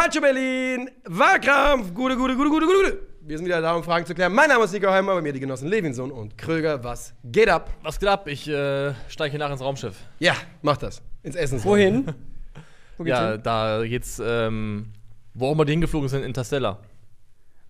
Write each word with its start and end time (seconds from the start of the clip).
Calcio 0.00 0.22
Berlin, 0.22 0.88
Wahlkampf, 1.04 1.92
gute, 1.92 2.16
gute, 2.16 2.34
gute, 2.34 2.48
gute, 2.48 2.64
gute. 2.66 2.98
Wir 3.20 3.36
sind 3.36 3.44
wieder 3.44 3.60
da, 3.60 3.74
um 3.74 3.84
Fragen 3.84 4.06
zu 4.06 4.14
klären. 4.14 4.32
Mein 4.32 4.48
Name 4.48 4.64
ist 4.64 4.72
Nico 4.72 4.88
Heimer, 4.90 5.14
bei 5.14 5.20
mir 5.20 5.34
die 5.34 5.40
Genossen 5.40 5.68
Levinson 5.68 6.10
und 6.10 6.38
Kröger. 6.38 6.82
Was 6.82 7.12
geht 7.22 7.50
ab? 7.50 7.68
Was 7.82 8.00
geht 8.00 8.08
ab? 8.08 8.26
Ich 8.26 8.48
äh, 8.48 8.94
steige 9.08 9.32
hier 9.32 9.38
nach 9.38 9.50
ins 9.50 9.60
Raumschiff. 9.60 9.94
Ja, 10.18 10.32
mach 10.62 10.78
das. 10.78 11.02
Ins 11.22 11.36
Essen. 11.36 11.62
Wohin? 11.64 12.06
Wo 12.96 13.04
geht's 13.04 13.18
Ja, 13.18 13.32
hin? 13.32 13.40
da 13.42 13.82
geht's, 13.84 14.22
ähm, 14.24 14.86
wo 15.34 15.48
auch 15.48 15.54
mal 15.54 15.66
die 15.66 15.72
hingeflogen 15.72 16.08
sind, 16.08 16.24
Interstellar. 16.24 16.78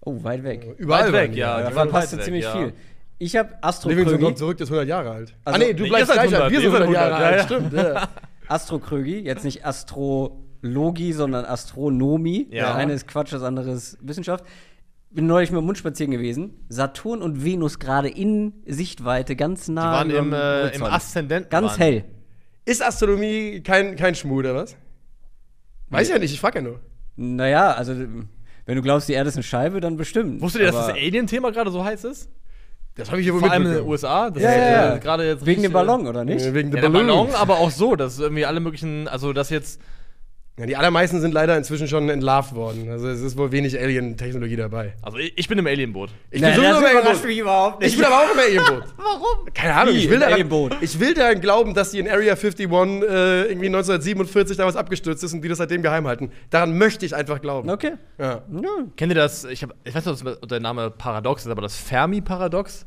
Oh, 0.02 0.22
weit 0.22 0.44
weg. 0.44 0.76
Überall 0.78 1.06
Weit 1.06 1.30
weg, 1.30 1.34
ja. 1.34 1.60
Da 1.62 1.70
die 1.70 1.74
waren 1.74 2.06
ziemlich 2.06 2.44
ja. 2.44 2.52
viel. 2.52 2.72
Ich 3.18 3.34
habe 3.34 3.58
Astro 3.60 3.88
Levinson 3.88 4.12
Krögi. 4.12 4.24
kommt 4.24 4.38
zurück, 4.38 4.56
der 4.56 4.64
ist 4.66 4.70
100 4.70 4.86
Jahre 4.88 5.10
alt. 5.10 5.34
Also- 5.44 5.56
ah, 5.56 5.58
nee, 5.58 5.74
du 5.74 5.82
Nee, 5.82 5.88
bleibst 5.88 6.12
gleich 6.12 6.20
alt. 6.20 6.32
100, 6.34 6.52
Wir 6.52 6.60
sind 6.60 6.69
ihr 6.69 6.70
seid 6.70 6.83
100 6.83 6.95
Jahre 6.95 7.15
100, 7.16 7.20
ja, 7.20 7.27
alt. 7.27 7.51
ja. 7.51 7.56
Stimmt, 7.56 7.73
ja. 7.73 8.09
Astro 8.47 8.78
Krögi, 8.78 9.19
jetzt 9.19 9.42
nicht 9.45 9.66
Astrologie, 10.62 11.12
sondern 11.12 11.45
Astronomie. 11.45 12.48
Ja. 12.50 12.69
Das 12.69 12.77
eine 12.77 12.92
ist 12.92 13.06
Quatsch, 13.09 13.32
das 13.32 13.42
andere 13.42 13.70
ist 13.73 13.96
Wissenschaft. 14.02 14.45
Bin 15.10 15.27
neulich 15.27 15.50
mit 15.50 15.59
dem 15.60 15.64
Mund 15.64 15.78
spazieren 15.78 16.12
gewesen. 16.12 16.55
Saturn 16.69 17.23
und 17.23 17.45
Venus 17.45 17.78
gerade 17.78 18.09
in 18.09 18.52
Sichtweite, 18.66 19.34
ganz 19.36 19.66
Die 19.66 19.73
nah. 19.73 19.92
waren 19.92 20.10
im, 20.10 20.33
äh, 20.33 20.69
im. 20.69 20.84
Aszendenten. 20.84 21.50
Ganz 21.50 21.73
waren. 21.73 21.78
hell. 21.78 22.05
Ist 22.64 22.83
Astronomie 22.83 23.60
kein, 23.62 23.96
kein 23.96 24.14
Schmuh, 24.14 24.38
oder 24.38 24.55
was? 24.55 24.77
Weiß 25.88 26.06
ich 26.09 26.12
ja 26.12 26.20
nicht, 26.20 26.33
ich 26.33 26.38
frag 26.41 26.55
ja 26.55 26.61
nur. 26.62 26.80
Naja, 27.16 27.72
also, 27.72 27.92
wenn 28.66 28.77
du 28.77 28.83
glaubst, 28.83 29.08
die 29.08 29.14
Erde 29.14 29.28
ist 29.28 29.34
eine 29.34 29.42
Scheibe, 29.42 29.80
dann 29.80 29.97
bestimmt. 29.97 30.41
Wusstet 30.41 30.61
ihr, 30.62 30.66
dass 30.70 30.86
das 30.86 30.95
Alien-Thema 30.97 31.50
gerade 31.50 31.70
so 31.72 31.83
heiß 31.84 32.05
ist? 32.05 32.28
Das 32.95 33.11
habe 33.11 33.20
ich 33.20 33.27
ja 33.27 33.33
wohl 33.33 33.41
Vor 33.41 33.50
allem 33.50 33.66
in 33.66 33.72
den. 33.72 33.84
USA. 33.86 34.30
Das 34.30 34.42
Ja, 34.42 34.50
ist, 34.50 34.56
ja, 34.56 34.62
ja. 34.91 34.97
äh, 34.97 35.00
gerade 35.00 35.27
jetzt 35.27 35.45
Wegen 35.47 35.62
dem 35.62 35.72
Ballon, 35.72 36.06
oder 36.06 36.24
nicht? 36.24 36.45
Wegen 36.55 36.69
Ja, 36.69 36.74
der 36.74 36.83
der 36.83 36.88
Ballon, 36.91 37.27
Ballon. 37.28 37.34
aber 37.34 37.58
auch 37.58 37.70
so, 37.70 37.97
dass 37.97 38.19
irgendwie 38.20 38.45
alle 38.45 38.61
möglichen, 38.61 39.08
also 39.08 39.33
dass 39.33 39.50
jetzt 39.50 39.81
Ja, 40.61 40.66
die 40.66 40.77
allermeisten 40.77 41.22
sind 41.22 41.33
leider 41.33 41.56
inzwischen 41.56 41.89
schon 41.89 42.11
entlarvt 42.11 42.55
worden. 42.55 42.91
Also 42.91 43.08
es 43.08 43.22
ist 43.22 43.39
wohl 43.39 43.50
wenig 43.50 43.80
Alien-Technologie 43.80 44.56
dabei. 44.56 44.92
Also 45.00 45.16
ich, 45.16 45.33
ich 45.34 45.48
bin 45.48 45.56
im 45.58 45.66
Alienboot. 45.66 46.11
Ich 46.30 46.42
bin 46.42 46.55
sowieso 46.55 46.78
im 46.80 46.84
Alienboot. 46.84 47.25
mich 47.25 47.39
überhaupt 47.39 47.80
nicht. 47.80 47.92
Ich 47.92 47.97
bin 47.97 48.05
aber 48.05 48.16
auch 48.19 48.30
im 48.30 48.39
Alienboot. 48.39 48.84
Warum? 48.98 49.55
Keine 49.55 49.75
Ahnung, 49.75 49.94
Wie, 49.94 50.00
ich 50.00 50.08
will, 50.08 50.16
im 50.16 50.20
daran, 50.20 50.34
Alienboot? 50.34 50.77
ich 50.83 51.00
will 51.00 51.14
daran 51.14 51.41
glauben, 51.41 51.72
dass 51.72 51.92
die 51.92 51.98
in 51.98 52.06
Area 52.06 52.34
51 52.34 52.66
äh, 52.70 53.42
irgendwie 53.44 53.69
1947 53.69 54.58
damals 54.58 54.77
abgestürzt 54.77 55.25
ist 55.25 55.33
und 55.33 55.41
die 55.41 55.48
das 55.48 55.56
seitdem 55.56 55.81
geheim 55.81 56.06
halten. 56.06 56.31
Daran 56.50 56.77
möchte 56.77 57.06
ich 57.06 57.16
einfach 57.16 57.41
glauben. 57.41 57.70
Okay. 57.70 57.92
Ja. 58.19 58.42
Ja. 58.53 58.70
Kennt 58.98 59.12
ihr 59.12 59.16
das? 59.16 59.44
Ich, 59.44 59.62
hab, 59.62 59.75
ich 59.84 59.94
weiß 59.94 60.05
nicht, 60.05 60.27
ob 60.27 60.47
der 60.47 60.61
Name 60.61 60.91
Paradox 60.91 61.47
ist, 61.47 61.50
aber 61.50 61.62
das 61.62 61.77
Fermi-Paradox? 61.77 62.84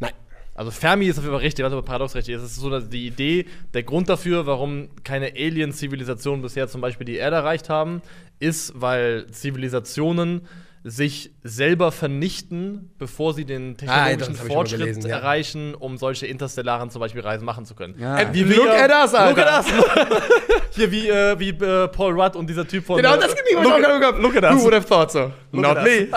Nein. 0.00 0.12
Also 0.58 0.72
Fermi 0.72 1.06
ist 1.06 1.18
auf 1.18 1.24
jeden 1.24 1.36
Fall 1.36 1.44
richtig, 1.44 1.64
was 1.64 1.72
aber 1.72 1.82
Paradox 1.82 2.16
richtig 2.16 2.34
ist. 2.34 2.42
Es 2.42 2.50
ist 2.50 2.60
so 2.60 2.68
dass 2.68 2.88
die 2.88 3.06
Idee, 3.06 3.46
der 3.74 3.84
Grund 3.84 4.08
dafür, 4.08 4.44
warum 4.44 4.88
keine 5.04 5.26
Alien-Zivilisationen 5.28 6.42
bisher 6.42 6.66
zum 6.66 6.80
Beispiel 6.80 7.06
die 7.06 7.14
Erde 7.14 7.36
erreicht 7.36 7.68
haben, 7.68 8.02
ist, 8.40 8.72
weil 8.74 9.28
Zivilisationen 9.30 10.48
sich 10.82 11.30
selber 11.44 11.92
vernichten, 11.92 12.90
bevor 12.98 13.34
sie 13.34 13.44
den 13.44 13.76
Ah, 13.86 14.06
technologischen 14.08 14.48
mal 14.48 14.52
Fortschritt 14.52 14.80
gelesen, 14.80 15.02
ja. 15.06 15.18
erreichen, 15.18 15.76
um 15.76 15.96
solche 15.96 16.26
interstellaren 16.26 16.90
zum 16.90 16.98
Beispiel 16.98 17.20
Reisen 17.20 17.44
machen 17.44 17.64
zu 17.64 17.76
können. 17.76 17.94
Ja. 17.96 18.16
And 18.16 18.34
look 18.34 18.68
at 18.68 18.90
us, 18.90 19.14
Alter. 19.14 19.28
Look 19.30 19.46
at 19.46 19.64
us! 19.64 19.72
Hier 20.72 20.90
wie, 20.90 21.08
äh, 21.08 21.38
wie 21.38 21.50
äh, 21.50 21.86
Paul 21.86 22.20
Rudd 22.20 22.34
und 22.34 22.50
dieser 22.50 22.66
Typ 22.66 22.84
von. 22.84 22.96
Genau, 22.96 23.14
äh, 23.14 23.20
das 23.20 23.36
gibt 23.36 23.46
mir 23.54 23.62
look, 23.62 24.00
gehabt. 24.00 24.18
look 24.20 24.36
at 24.36 24.42
us. 24.42 24.54
Who 24.56 24.64
would 24.64 24.74
have 24.74 24.86
thought 24.86 25.12
so? 25.12 25.30
Look 25.52 25.62
Not 25.62 25.76
at 25.78 25.84
me. 25.84 26.08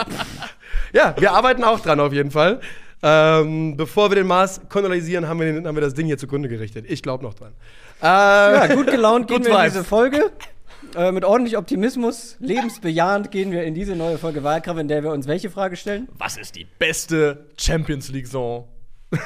ja, 0.93 1.13
wir 1.19 1.31
arbeiten 1.31 1.63
auch 1.63 1.79
dran 1.79 1.99
auf 1.99 2.11
jeden 2.11 2.31
Fall. 2.31 2.59
Ähm, 3.03 3.75
bevor 3.77 4.11
wir 4.11 4.15
den 4.15 4.27
Mars 4.27 4.61
kolonisieren, 4.69 5.27
haben 5.27 5.39
wir, 5.39 5.51
den, 5.51 5.65
haben 5.67 5.75
wir 5.75 5.81
das 5.81 5.93
Ding 5.95 6.05
hier 6.05 6.17
zugrunde 6.17 6.49
gerichtet. 6.49 6.85
Ich 6.87 7.01
glaube 7.01 7.23
noch 7.23 7.33
dran. 7.33 7.53
Äh, 8.01 8.05
Ja, 8.05 8.67
gut 8.75 8.87
gelaunt 8.87 9.27
gehen 9.29 9.43
wir 9.43 9.57
in 9.57 9.65
diese 9.65 9.83
Folge. 9.83 10.31
Äh, 10.95 11.11
mit 11.11 11.23
ordentlich 11.23 11.57
Optimismus, 11.57 12.37
lebensbejahend 12.39 13.31
gehen 13.31 13.51
wir 13.51 13.63
in 13.63 13.73
diese 13.75 13.95
neue 13.95 14.17
Folge 14.17 14.43
Wahlkampf, 14.43 14.79
in 14.79 14.87
der 14.87 15.03
wir 15.03 15.11
uns 15.11 15.27
welche 15.27 15.49
Frage 15.49 15.75
stellen? 15.75 16.07
Was 16.17 16.37
ist 16.37 16.55
die 16.55 16.65
beste 16.79 17.45
Champions 17.57 18.09
League-Saison? 18.09 18.67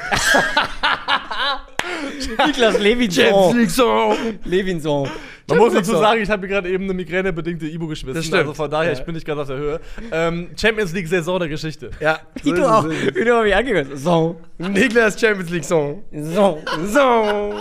Niklas 2.46 2.78
Levinson. 2.78 3.56
League 3.56 3.70
Song. 3.70 4.16
Levinson. 4.44 5.08
Man 5.48 5.58
muss 5.58 5.72
dazu 5.74 5.92
sagen, 5.92 6.20
ich 6.20 6.28
habe 6.28 6.42
mir 6.42 6.48
gerade 6.48 6.68
eben 6.68 6.84
eine 6.84 6.94
migränebedingte 6.94 7.66
Ibu 7.66 7.86
geschmissen. 7.86 8.16
Das 8.16 8.24
stimmt. 8.24 8.40
Also 8.42 8.54
von 8.54 8.70
daher, 8.70 8.92
Ja. 8.92 8.98
ich 8.98 9.04
bin 9.04 9.14
nicht 9.14 9.26
ganz 9.26 9.40
auf 9.40 9.46
der 9.48 9.56
Höhe. 9.56 9.80
Ähm, 10.10 10.48
Champions 10.56 10.92
League-Saison 10.92 11.38
der 11.38 11.48
Geschichte. 11.48 11.90
Ja, 12.00 12.18
ist 12.34 12.46
es, 12.46 12.60
auch, 12.64 12.88
wie 12.88 13.24
du 13.24 13.32
mal 13.32 13.44
mich 13.44 13.54
angehört 13.54 13.88
hast. 13.92 14.02
So. 14.02 14.36
Niklas 14.58 15.18
Champions 15.20 15.50
League 15.50 15.64
Song. 15.64 16.02
so. 16.12 16.58
So. 16.86 17.54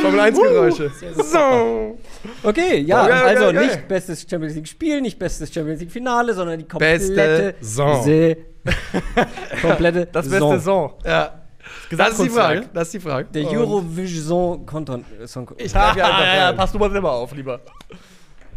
Formel 0.00 0.20
1 0.20 0.38
Geräusche. 0.40 0.90
So. 1.16 1.98
Okay, 2.42 2.78
ja, 2.80 3.04
Okay, 3.04 3.12
okay, 3.12 3.22
also 3.28 3.46
okay. 3.48 3.66
nicht 3.66 3.88
bestes 3.88 4.26
Champions 4.28 4.54
League 4.54 4.68
Spiel, 4.68 5.00
nicht 5.02 5.18
bestes 5.18 5.52
Champions 5.52 5.80
League 5.80 5.92
Finale, 5.92 6.32
sondern 6.32 6.58
die 6.58 6.66
komplette 6.66 7.14
Beste 7.14 7.54
Saison. 7.60 8.36
Komplette 9.60 10.06
Das 10.12 10.24
beste 10.24 10.30
Saison. 10.30 10.52
Saison. 10.52 10.92
Ja. 11.04 11.41
Das 11.90 12.10
ist 12.12 12.22
die. 12.22 12.28
Frage. 12.30 12.68
Das 12.72 12.88
ist 12.88 12.94
die 12.94 13.00
Frage. 13.00 13.28
Der 13.32 13.44
Eurovision 13.50 14.64
Content 14.66 15.04
Song. 15.26 15.50
Ich 15.58 15.72
ja, 15.74 15.92
dran. 15.94 16.56
pass 16.56 16.72
du 16.72 16.78
mal 16.78 16.90
selber 16.90 17.12
auf, 17.12 17.32
lieber. 17.34 17.60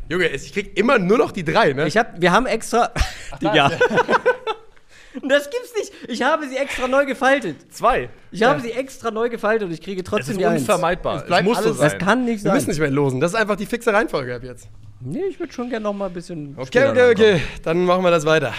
Junge, 0.07 0.27
ich 0.27 0.53
krieg 0.53 0.77
immer 0.77 0.99
nur 0.99 1.17
noch 1.17 1.31
die 1.31 1.43
drei, 1.43 1.73
ne? 1.73 1.87
Ich 1.87 1.97
hab, 1.97 2.19
wir 2.21 2.31
haben 2.31 2.45
extra. 2.45 2.91
Digga. 3.41 3.71
Das 5.23 5.49
gibt's 5.49 5.73
nicht. 5.79 5.93
Ich 6.09 6.21
habe 6.23 6.45
sie 6.45 6.57
extra 6.57 6.89
neu 6.89 7.05
gefaltet. 7.05 7.73
Zwei. 7.73 8.09
Ich 8.31 8.43
habe 8.43 8.59
sie 8.59 8.71
extra 8.73 9.11
neu 9.11 9.29
gefaltet 9.29 9.65
und 9.69 9.73
ich 9.73 9.81
kriege 9.81 10.01
Es 10.01 10.05
trotzdem 10.09 10.33
ist 10.33 10.39
die 10.41 10.45
Eins. 10.45 10.59
unvermeidbar. 10.63 11.19
Es, 11.21 11.25
bleibt 11.25 11.45
muss 11.45 11.57
so 11.59 11.63
alles- 11.69 11.77
sein. 11.77 11.89
Das 11.91 12.05
kann 12.05 12.25
nicht 12.25 12.43
wir 12.43 12.49
sein. 12.49 12.53
müssen 12.55 12.69
nicht 12.71 12.79
mehr 12.81 12.91
losen. 12.91 13.21
Das 13.21 13.31
ist 13.31 13.37
einfach 13.39 13.55
die 13.55 13.65
fixe 13.65 13.93
Reihenfolge 13.93 14.35
ab 14.35 14.43
jetzt. 14.43 14.67
Nee, 14.99 15.23
ich 15.29 15.39
würde 15.39 15.53
schon 15.53 15.69
gerne 15.69 15.83
noch 15.83 15.93
mal 15.93 16.07
ein 16.07 16.13
bisschen. 16.13 16.55
Okay, 16.57 16.89
okay, 16.89 17.11
okay. 17.11 17.41
Dann 17.63 17.85
machen 17.85 18.03
wir 18.03 18.11
das 18.11 18.25
weiter. 18.25 18.53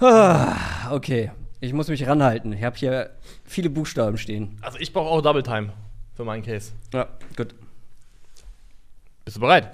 Ah, 0.00 0.56
Okay, 0.90 1.30
ich 1.60 1.72
muss 1.72 1.88
mich 1.88 2.06
ranhalten. 2.06 2.52
Ich 2.52 2.64
habe 2.64 2.76
hier 2.76 3.10
viele 3.44 3.70
Buchstaben 3.70 4.18
stehen. 4.18 4.58
Also 4.62 4.78
ich 4.78 4.92
brauche 4.92 5.08
auch 5.08 5.20
Double 5.20 5.42
Time 5.42 5.72
für 6.14 6.24
meinen 6.24 6.42
Case. 6.42 6.72
Ja, 6.92 7.08
gut. 7.36 7.54
Bist 9.24 9.36
du 9.36 9.40
bereit? 9.40 9.70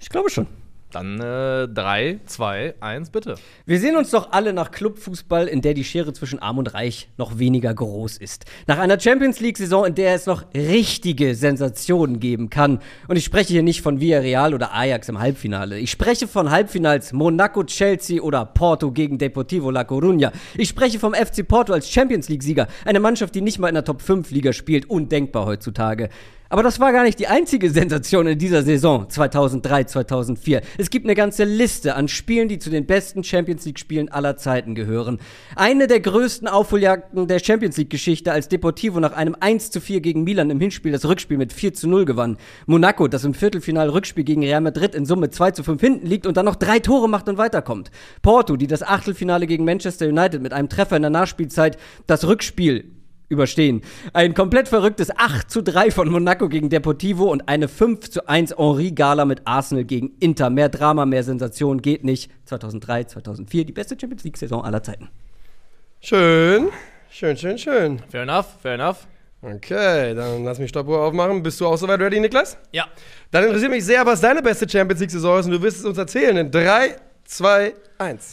Ich 0.00 0.08
glaube 0.08 0.30
schon. 0.30 0.46
Dann 0.92 1.18
äh, 1.20 1.68
3, 1.68 2.20
2, 2.26 2.74
1, 2.80 3.10
bitte. 3.10 3.36
Wir 3.64 3.80
sehen 3.80 3.96
uns 3.96 4.10
doch 4.10 4.32
alle 4.32 4.52
nach 4.52 4.70
Clubfußball, 4.70 5.48
in 5.48 5.62
der 5.62 5.72
die 5.72 5.84
Schere 5.84 6.12
zwischen 6.12 6.38
Arm 6.38 6.58
und 6.58 6.74
Reich 6.74 7.08
noch 7.16 7.38
weniger 7.38 7.72
groß 7.72 8.18
ist. 8.18 8.44
Nach 8.66 8.78
einer 8.78 9.00
Champions 9.00 9.40
League-Saison, 9.40 9.86
in 9.86 9.94
der 9.94 10.14
es 10.14 10.26
noch 10.26 10.44
richtige 10.54 11.34
Sensationen 11.34 12.20
geben 12.20 12.50
kann. 12.50 12.80
Und 13.08 13.16
ich 13.16 13.24
spreche 13.24 13.54
hier 13.54 13.62
nicht 13.62 13.80
von 13.80 14.00
Villarreal 14.00 14.52
oder 14.52 14.74
Ajax 14.74 15.08
im 15.08 15.18
Halbfinale. 15.18 15.78
Ich 15.78 15.90
spreche 15.90 16.28
von 16.28 16.50
Halbfinals 16.50 17.14
Monaco, 17.14 17.64
Chelsea 17.64 18.20
oder 18.20 18.44
Porto 18.44 18.92
gegen 18.92 19.16
Deportivo 19.16 19.70
La 19.70 19.82
Coruña. 19.82 20.30
Ich 20.58 20.68
spreche 20.68 20.98
vom 20.98 21.14
FC 21.14 21.48
Porto 21.48 21.72
als 21.72 21.90
Champions 21.90 22.28
League-Sieger. 22.28 22.68
Eine 22.84 23.00
Mannschaft, 23.00 23.34
die 23.34 23.40
nicht 23.40 23.58
mal 23.58 23.68
in 23.68 23.74
der 23.74 23.84
Top-5-Liga 23.84 24.52
spielt. 24.52 24.90
Undenkbar 24.90 25.46
heutzutage. 25.46 26.10
Aber 26.52 26.62
das 26.62 26.80
war 26.80 26.92
gar 26.92 27.04
nicht 27.04 27.18
die 27.18 27.28
einzige 27.28 27.70
Sensation 27.70 28.26
in 28.26 28.38
dieser 28.38 28.62
Saison 28.62 29.08
2003, 29.08 29.84
2004. 29.84 30.60
Es 30.76 30.90
gibt 30.90 31.06
eine 31.06 31.14
ganze 31.14 31.44
Liste 31.44 31.94
an 31.94 32.08
Spielen, 32.08 32.48
die 32.48 32.58
zu 32.58 32.68
den 32.68 32.84
besten 32.84 33.24
Champions 33.24 33.64
League 33.64 33.78
Spielen 33.78 34.10
aller 34.10 34.36
Zeiten 34.36 34.74
gehören. 34.74 35.18
Eine 35.56 35.86
der 35.86 36.00
größten 36.00 36.48
Aufholjagden 36.48 37.26
der 37.26 37.38
Champions 37.38 37.78
League 37.78 37.88
Geschichte, 37.88 38.32
als 38.32 38.48
Deportivo 38.48 39.00
nach 39.00 39.14
einem 39.14 39.34
1 39.40 39.70
zu 39.70 39.80
4 39.80 40.02
gegen 40.02 40.24
Milan 40.24 40.50
im 40.50 40.60
Hinspiel 40.60 40.92
das 40.92 41.06
Rückspiel 41.06 41.38
mit 41.38 41.54
4 41.54 41.72
zu 41.72 41.88
0 41.88 42.04
gewann. 42.04 42.36
Monaco, 42.66 43.08
das 43.08 43.24
im 43.24 43.32
Viertelfinal 43.32 43.88
Rückspiel 43.88 44.24
gegen 44.24 44.42
Real 44.42 44.60
Madrid 44.60 44.94
in 44.94 45.06
Summe 45.06 45.30
2 45.30 45.52
zu 45.52 45.64
5 45.64 45.80
hinten 45.80 46.06
liegt 46.06 46.26
und 46.26 46.36
dann 46.36 46.44
noch 46.44 46.56
drei 46.56 46.80
Tore 46.80 47.08
macht 47.08 47.30
und 47.30 47.38
weiterkommt. 47.38 47.90
Porto, 48.20 48.56
die 48.56 48.66
das 48.66 48.82
Achtelfinale 48.82 49.46
gegen 49.46 49.64
Manchester 49.64 50.06
United 50.06 50.42
mit 50.42 50.52
einem 50.52 50.68
Treffer 50.68 50.96
in 50.96 51.02
der 51.02 51.10
Nachspielzeit 51.10 51.78
das 52.06 52.26
Rückspiel 52.26 52.90
überstehen. 53.32 53.82
Ein 54.12 54.34
komplett 54.34 54.68
verrücktes 54.68 55.10
8 55.16 55.50
zu 55.50 55.62
3 55.62 55.90
von 55.90 56.08
Monaco 56.08 56.48
gegen 56.48 56.68
Deportivo 56.68 57.24
und 57.24 57.48
eine 57.48 57.66
5 57.66 58.10
zu 58.10 58.28
1 58.28 58.56
Henri-Gala 58.56 59.24
mit 59.24 59.42
Arsenal 59.46 59.84
gegen 59.84 60.12
Inter. 60.20 60.50
Mehr 60.50 60.68
Drama, 60.68 61.06
mehr 61.06 61.24
Sensation 61.24 61.82
geht 61.82 62.04
nicht. 62.04 62.30
2003, 62.44 63.04
2004, 63.04 63.64
die 63.64 63.72
beste 63.72 63.96
Champions 63.98 64.22
League-Saison 64.22 64.62
aller 64.62 64.82
Zeiten. 64.82 65.08
Schön. 66.00 66.68
Schön, 67.10 67.36
schön, 67.36 67.58
schön. 67.58 67.98
Fair 68.10 68.22
enough, 68.22 68.46
fair 68.62 68.74
enough. 68.74 69.06
Okay, 69.40 70.14
dann 70.14 70.44
lass 70.44 70.60
mich 70.60 70.68
Stoppuhr 70.68 71.00
aufmachen. 71.00 71.42
Bist 71.42 71.60
du 71.60 71.66
auch 71.66 71.76
soweit 71.76 72.00
ready, 72.00 72.20
Niklas? 72.20 72.56
Ja. 72.70 72.86
Dann 73.32 73.44
interessiert 73.44 73.72
mich 73.72 73.84
sehr, 73.84 74.06
was 74.06 74.20
deine 74.20 74.40
beste 74.40 74.68
Champions 74.68 75.00
League-Saison 75.00 75.40
ist 75.40 75.46
und 75.46 75.52
du 75.52 75.62
wirst 75.62 75.78
es 75.78 75.84
uns 75.84 75.98
erzählen 75.98 76.36
in 76.36 76.50
3, 76.50 76.96
2, 77.24 77.64
1. 77.64 77.74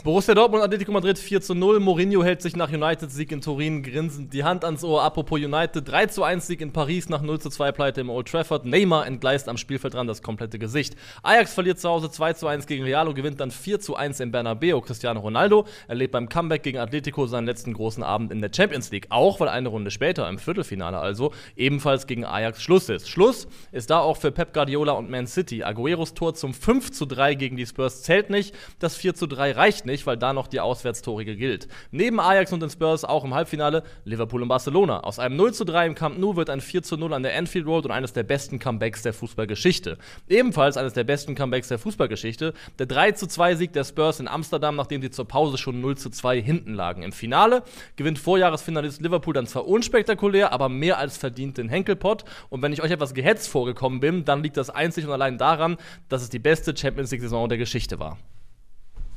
Borussia 0.04 0.34
Dortmund, 0.34 0.64
Atletico 0.64 0.92
Madrid 0.92 1.20
4 1.20 1.42
zu 1.42 1.54
0. 1.54 1.80
Mourinho 1.80 2.24
hält 2.24 2.42
sich 2.42 2.56
nach 2.56 2.72
United-Sieg 2.72 3.32
in 3.32 3.42
Turin 3.42 3.84
grinsend 3.84 4.34
die 4.34 4.44
Hand 4.44 4.66
ans 4.66 4.84
Ohr. 4.84 5.04
Apropos 5.04 5.40
United, 5.40 5.88
3 5.88 6.08
zu 6.08 6.24
1 6.24 6.48
Sieg 6.48 6.62
in 6.62 6.74
Paris 6.74 7.08
nach 7.08 7.22
0 7.22 7.40
zu 7.40 7.52
2 7.52 7.72
Pleite 7.72 8.02
im 8.02 8.10
Old 8.10 8.28
Trafford. 8.28 8.66
Neymar 8.66 9.06
entgleist 9.06 9.48
am 9.48 9.58
Spielfeldrand 9.58 10.10
das 10.10 10.24
komplette 10.24 10.58
Gesicht. 10.58 10.96
Ajax 11.22 11.54
verliert 11.54 11.80
zu 11.80 11.88
Hause 11.88 12.10
2 12.10 12.34
zu 12.34 12.48
1 12.48 12.66
gegen 12.66 12.84
Real 12.84 13.08
und 13.08 13.14
gewinnt 13.14 13.40
dann 13.40 13.52
4 13.52 13.80
zu 13.80 13.96
1 13.96 14.20
in 14.22 14.32
Bernabeu. 14.32 14.82
Cristiano 14.82 15.20
Ronaldo 15.20 15.68
erlebt 15.88 16.14
beim 16.14 16.30
Comeback 16.30 16.64
gegen 16.64 16.80
Atletico 16.80 17.28
seinen 17.28 17.46
letzten 17.46 17.74
großen 17.74 18.02
Abend 18.02 18.32
in 18.32 18.42
der 18.42 18.50
Champions 18.52 18.90
League. 18.90 19.06
Auch 19.10 19.40
weil 19.40 19.50
eine 19.50 19.70
Runde 19.70 19.92
später, 19.92 20.28
im 20.28 20.40
Viertelfinale 20.40 20.98
also, 20.98 21.32
ebenfalls 21.56 22.08
gegen 22.08 22.26
Ajax 22.26 22.64
Schluss 22.64 22.90
ist. 22.90 23.08
Schluss 23.08 23.48
ist 23.72 23.92
da 23.92 24.00
auch 24.00 24.18
für 24.18 24.32
Pep 24.32 24.52
Guardiola 24.52 24.94
und 24.94 25.12
Man 25.12 25.28
City. 25.28 25.64
Agueros 25.64 26.16
Tor 26.16 26.34
zum 26.34 26.56
5 26.56 26.90
zu 26.90 27.06
3 27.06 27.36
gegen 27.36 27.56
die 27.56 27.68
Spurs 27.68 28.02
zählt 28.02 28.32
nicht. 28.32 28.56
Das 28.80 28.96
4 28.96 29.14
zu 29.14 29.28
3 29.28 29.59
reicht 29.60 29.86
nicht, 29.86 30.08
weil 30.08 30.18
da 30.18 30.32
noch 30.32 30.48
die 30.48 30.62
Auswärtstorige 30.62 31.36
gilt. 31.36 31.68
Neben 31.92 32.20
Ajax 32.20 32.54
und 32.54 32.62
den 32.62 32.70
Spurs 32.70 33.04
auch 33.04 33.26
im 33.26 33.34
Halbfinale 33.34 33.84
Liverpool 34.06 34.42
und 34.42 34.48
Barcelona. 34.48 35.02
Aus 35.02 35.20
einem 35.20 35.36
0 35.36 35.54
zu 35.54 35.66
3 35.66 35.88
im 35.88 35.96
Camp 35.96 36.18
Nou 36.18 36.38
wird 36.38 36.50
ein 36.50 36.62
4 36.62 36.82
zu 36.82 36.96
0 36.96 37.14
an 37.14 37.24
der 37.24 37.38
Anfield 37.38 37.68
Road 37.68 37.86
und 37.86 37.92
eines 37.92 38.14
der 38.14 38.24
besten 38.24 38.58
Comebacks 38.58 39.02
der 39.02 39.14
Fußballgeschichte. 39.14 39.98
Ebenfalls 40.30 40.78
eines 40.78 40.94
der 40.94 41.04
besten 41.04 41.36
Comebacks 41.36 41.68
der 41.68 41.78
Fußballgeschichte, 41.78 42.54
der 42.80 42.86
3 42.86 43.12
zu 43.12 43.28
2 43.28 43.56
Sieg 43.56 43.74
der 43.74 43.84
Spurs 43.84 44.22
in 44.22 44.30
Amsterdam, 44.30 44.78
nachdem 44.78 45.02
sie 45.02 45.10
zur 45.10 45.28
Pause 45.28 45.58
schon 45.58 45.82
0 45.82 45.98
zu 45.98 46.10
2 46.10 46.42
hinten 46.42 46.74
lagen. 46.74 47.04
Im 47.04 47.12
Finale 47.12 47.64
gewinnt 47.98 48.18
Vorjahresfinalist 48.18 49.02
Liverpool 49.02 49.34
dann 49.34 49.46
zwar 49.46 49.68
unspektakulär, 49.68 50.54
aber 50.54 50.70
mehr 50.70 50.98
als 50.98 51.18
verdient 51.18 51.58
den 51.58 51.68
Henkelpott. 51.68 52.24
Und 52.50 52.62
wenn 52.62 52.72
ich 52.72 52.82
euch 52.82 52.92
etwas 52.92 53.14
gehetzt 53.14 53.50
vorgekommen 53.50 54.00
bin, 54.00 54.24
dann 54.24 54.42
liegt 54.42 54.56
das 54.56 54.70
einzig 54.70 55.06
und 55.06 55.12
allein 55.12 55.38
daran, 55.38 55.76
dass 56.08 56.22
es 56.22 56.30
die 56.30 56.40
beste 56.40 56.76
Champions 56.76 57.12
League-Saison 57.12 57.50
der 57.50 57.58
Geschichte 57.58 58.00
war. 58.00 58.18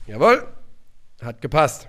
Jawohl. 0.06 0.46
Hat 1.22 1.40
gepasst. 1.40 1.88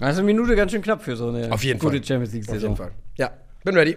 Also 0.00 0.20
eine 0.20 0.22
Minute 0.22 0.56
ganz 0.56 0.72
schön 0.72 0.82
knapp 0.82 1.02
für 1.02 1.16
so 1.16 1.28
eine 1.28 1.52
Auf 1.52 1.62
jeden 1.62 1.78
gute 1.78 1.98
Fall. 1.98 2.04
Champions 2.04 2.30
Auf 2.30 2.34
jeden 2.34 2.46
League-Saison. 2.46 2.76
Fall. 2.76 2.92
Ja, 3.16 3.30
bin 3.62 3.76
ready. 3.76 3.96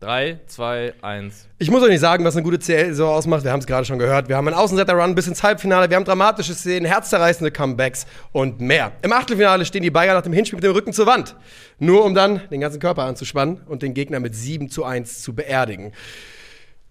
3, 0.00 0.40
2, 0.48 0.94
1. 1.00 1.48
Ich 1.58 1.70
muss 1.70 1.80
euch 1.82 1.90
nicht 1.90 2.00
sagen, 2.00 2.24
was 2.24 2.34
eine 2.34 2.42
gute 2.42 2.58
CL-Saison 2.58 3.08
ausmacht. 3.14 3.44
Wir 3.44 3.52
haben 3.52 3.60
es 3.60 3.66
gerade 3.66 3.84
schon 3.84 4.00
gehört. 4.00 4.28
Wir 4.28 4.36
haben 4.36 4.48
einen 4.48 4.56
Außenseiter-Run 4.56 5.14
bis 5.14 5.28
ins 5.28 5.44
Halbfinale. 5.44 5.88
Wir 5.88 5.96
haben 5.96 6.04
dramatische 6.04 6.54
Szenen, 6.54 6.86
herzzerreißende 6.86 7.52
Comebacks 7.52 8.04
und 8.32 8.60
mehr. 8.60 8.90
Im 9.02 9.12
Achtelfinale 9.12 9.64
stehen 9.64 9.84
die 9.84 9.92
Bayern 9.92 10.16
nach 10.16 10.22
dem 10.22 10.32
Hinspiel 10.32 10.56
mit 10.56 10.64
dem 10.64 10.72
Rücken 10.72 10.92
zur 10.92 11.06
Wand. 11.06 11.36
Nur 11.78 12.04
um 12.04 12.16
dann 12.16 12.40
den 12.50 12.60
ganzen 12.60 12.80
Körper 12.80 13.04
anzuspannen 13.04 13.60
und 13.66 13.82
den 13.82 13.94
Gegner 13.94 14.18
mit 14.18 14.34
7 14.34 14.68
zu 14.70 14.84
1 14.84 15.22
zu 15.22 15.36
beerdigen. 15.36 15.92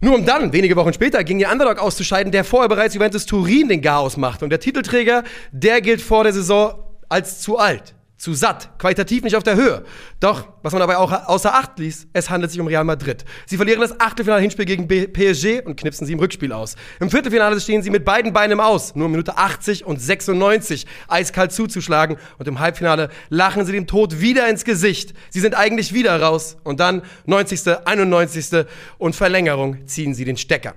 Nur 0.04 0.16
um 0.16 0.26
dann, 0.26 0.52
wenige 0.52 0.76
Wochen 0.76 0.94
später, 0.94 1.24
gegen 1.24 1.38
den 1.38 1.50
Underdog 1.50 1.78
auszuscheiden, 1.78 2.32
der 2.32 2.44
vorher 2.44 2.68
bereits 2.68 2.96
Juventus 2.96 3.28
Turin 3.28 3.70
den 3.70 3.82
Chaos 3.82 4.18
machte. 4.18 4.44
Und 4.44 4.50
der 4.50 4.60
Titelträger, 4.60 5.24
der 5.52 5.80
gilt 5.80 6.02
vor 6.02 6.24
der 6.24 6.34
Saison 6.34 6.74
als 7.08 7.40
zu 7.40 7.60
alt, 7.60 7.94
zu 8.22 8.36
satt, 8.36 8.78
qualitativ 8.78 9.24
nicht 9.24 9.36
auf 9.36 9.42
der 9.42 9.56
Höhe. 9.56 9.84
Doch, 10.20 10.48
was 10.62 10.74
man 10.74 10.80
dabei 10.80 10.98
auch 10.98 11.12
außer 11.12 11.56
Acht 11.56 11.80
ließ, 11.80 12.08
es 12.14 12.30
handelt 12.30 12.52
sich 12.52 12.62
um 12.62 12.68
Real 12.68 12.84
Madrid. 12.84 13.26
Sie 13.48 13.58
verlieren 13.58 13.82
das 13.82 14.00
Achtelfinale-Hinspiel 14.00 14.66
gegen 14.66 14.88
PSG 14.88 15.66
und 15.66 15.76
knipsen 15.76 16.06
sie 16.06 16.14
im 16.14 16.20
Rückspiel 16.20 16.54
aus. 16.54 16.76
Im 17.00 17.10
Viertelfinale 17.10 17.60
stehen 17.60 17.82
sie 17.82 17.90
mit 17.90 18.06
beiden 18.06 18.32
Beinen 18.32 18.52
im 18.52 18.60
Aus, 18.60 18.94
nur 18.94 19.10
Minute 19.10 19.38
80 19.38 19.86
und 19.86 20.00
96 20.00 20.86
eiskalt 21.08 21.52
zuzuschlagen. 21.52 22.18
Und 22.38 22.48
im 22.48 22.60
Halbfinale 22.60 23.10
lachen 23.30 23.66
sie 23.66 23.72
dem 23.72 23.88
Tod 23.88 24.22
wieder 24.22 24.48
ins 24.48 24.66
Gesicht. 24.66 25.16
Sie 25.32 25.40
sind 25.40 25.56
eigentlich 25.56 25.92
wieder 25.92 26.22
raus. 26.22 26.58
Und 26.64 26.80
dann 26.80 27.02
90., 27.26 27.86
91. 27.86 28.68
und 29.00 29.16
Verlängerung 29.16 29.88
ziehen 29.88 30.14
sie 30.14 30.26
den 30.26 30.38
Stecker. 30.38 30.76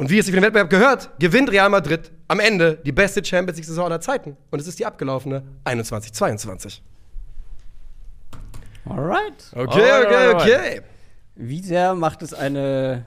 Und 0.00 0.08
wie 0.08 0.18
es 0.18 0.24
sich 0.24 0.34
für 0.34 0.40
den 0.40 0.44
Wettbewerb 0.46 0.70
gehört, 0.70 1.10
gewinnt 1.18 1.50
Real 1.52 1.68
Madrid 1.68 2.10
am 2.26 2.40
Ende 2.40 2.78
die 2.86 2.90
beste 2.92 3.22
Champions 3.22 3.58
League-Saison 3.58 3.84
aller 3.84 4.00
Zeiten. 4.00 4.34
Und 4.50 4.58
es 4.58 4.66
ist 4.66 4.78
die 4.78 4.86
abgelaufene 4.86 5.42
21-22. 5.66 6.80
Alright. 8.88 9.34
Okay, 9.54 9.90
Alright, 9.90 10.06
okay, 10.06 10.16
alright. 10.16 10.34
okay. 10.36 10.80
Wie 11.36 11.60
sehr 11.62 11.94
macht 11.94 12.22
es 12.22 12.32
eine. 12.32 13.04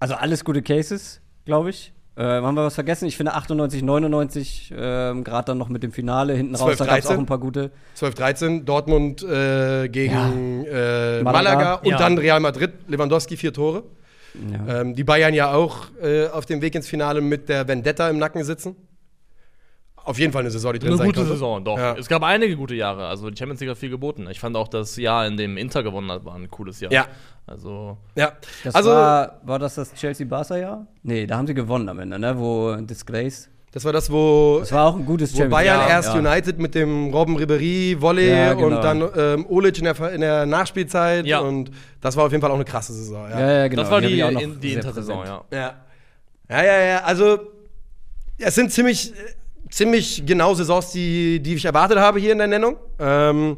Also 0.00 0.14
alles 0.14 0.44
gute 0.44 0.60
Cases, 0.62 1.20
glaube 1.44 1.70
ich. 1.70 1.92
Äh, 2.16 2.22
haben 2.24 2.54
wir 2.56 2.64
was 2.64 2.74
vergessen? 2.74 3.06
Ich 3.06 3.16
finde 3.16 3.34
98, 3.34 3.82
99, 3.82 4.72
ähm, 4.76 5.24
gerade 5.24 5.46
dann 5.46 5.58
noch 5.58 5.68
mit 5.68 5.82
dem 5.82 5.92
Finale 5.92 6.34
hinten 6.34 6.54
raus, 6.54 6.76
12, 6.76 6.78
da 6.78 6.84
gab 6.86 6.98
es 6.98 7.06
auch 7.06 7.08
13. 7.10 7.22
ein 7.22 7.26
paar 7.26 7.38
gute. 7.38 7.70
12-13, 7.96 8.64
Dortmund 8.64 9.22
äh, 9.24 9.88
gegen 9.88 10.64
äh, 10.64 11.22
Malaga. 11.22 11.22
Malaga, 11.22 11.74
und 11.74 11.86
Ja. 11.90 11.96
dann 11.98 12.18
Real 12.18 12.38
Madrid, 12.40 12.72
Lewandowski 12.88 13.36
vier 13.36 13.52
Tore. 13.52 13.84
Ja. 14.34 14.80
Ähm, 14.80 14.94
die 14.94 15.04
Bayern 15.04 15.34
ja 15.34 15.52
auch 15.52 15.86
äh, 16.02 16.28
auf 16.28 16.46
dem 16.46 16.60
Weg 16.60 16.74
ins 16.74 16.88
Finale 16.88 17.20
mit 17.20 17.48
der 17.48 17.68
Vendetta 17.68 18.08
im 18.08 18.18
Nacken 18.18 18.42
sitzen. 18.44 18.76
Auf 19.96 20.18
jeden 20.18 20.32
Fall 20.32 20.40
eine 20.40 20.50
Saison, 20.50 20.72
die 20.74 20.80
drin 20.80 20.88
Eine 20.88 20.98
sein 20.98 21.06
gute 21.06 21.20
könnte. 21.20 21.32
Saison, 21.32 21.64
doch. 21.64 21.78
Ja. 21.78 21.96
Es 21.96 22.08
gab 22.08 22.22
einige 22.22 22.56
gute 22.56 22.74
Jahre. 22.74 23.06
Also 23.06 23.30
die 23.30 23.36
Champions 23.38 23.60
League 23.60 23.70
hat 23.70 23.78
viel 23.78 23.88
geboten. 23.88 24.28
Ich 24.30 24.38
fand 24.38 24.54
auch 24.54 24.68
das 24.68 24.96
Jahr, 24.96 25.26
in 25.26 25.38
dem 25.38 25.56
Inter 25.56 25.82
gewonnen 25.82 26.10
hat, 26.10 26.26
war 26.26 26.34
ein 26.34 26.50
cooles 26.50 26.80
Jahr. 26.80 26.92
Ja. 26.92 27.06
Also 27.46 27.96
Ja, 28.14 28.32
Das 28.64 28.74
also 28.74 28.90
war, 28.90 29.40
war 29.44 29.58
das 29.58 29.76
das 29.76 29.94
Chelsea-Barca-Jahr? 29.94 30.86
Nee, 31.02 31.26
da 31.26 31.38
haben 31.38 31.46
sie 31.46 31.54
gewonnen 31.54 31.88
am 31.88 31.98
Ende, 32.00 32.18
ne? 32.18 32.38
Wo 32.38 32.74
Disgrace. 32.76 33.48
Das 33.74 33.84
war 33.84 33.92
das, 33.92 34.08
wo, 34.08 34.58
Das 34.60 34.70
war 34.70 34.86
auch 34.86 34.94
ein 34.94 35.04
gutes 35.04 35.34
wo 35.36 35.48
Bayern 35.48 35.80
Jahr, 35.80 35.90
erst 35.90 36.14
ja. 36.14 36.20
United 36.20 36.60
mit 36.60 36.76
dem 36.76 37.12
Robben 37.12 37.36
Ribéry 37.36 38.00
Volley 38.00 38.28
Ja, 38.30 38.54
genau. 38.54 38.66
und 38.68 38.84
dann 38.84 39.10
ähm, 39.16 39.46
Olic 39.48 39.78
in 39.78 39.84
der, 39.84 40.12
in 40.12 40.20
der 40.20 40.46
Nachspielzeit 40.46 41.26
Ja. 41.26 41.40
und 41.40 41.72
das 42.00 42.16
war 42.16 42.24
auf 42.26 42.30
jeden 42.30 42.40
Fall 42.40 42.52
auch 42.52 42.54
eine 42.54 42.64
krasse 42.64 42.92
Saison. 42.92 43.28
Ja, 43.28 43.40
ja, 43.40 43.66
genau. 43.66 43.82
das 43.82 43.90
war 43.90 44.00
die, 44.00 44.22
die 44.62 44.68
sehr 44.68 44.76
Intersaison, 44.76 45.26
ja. 45.26 45.44
Ja. 45.50 45.74
Ja, 46.48 46.62
ja, 46.64 46.82
ja. 46.84 46.98
Also, 47.02 47.40
es 48.38 48.54
sind 48.54 48.70
ziemlich, 48.70 49.10
äh, 49.12 49.70
ziemlich 49.70 50.24
genau 50.24 50.54
Saisons, 50.54 50.92
die, 50.92 51.40
die 51.40 51.54
ich 51.54 51.64
erwartet 51.64 51.98
habe 51.98 52.20
hier 52.20 52.30
in 52.30 52.38
der 52.38 52.46
Nennung. 52.46 52.76
Ähm, 53.00 53.56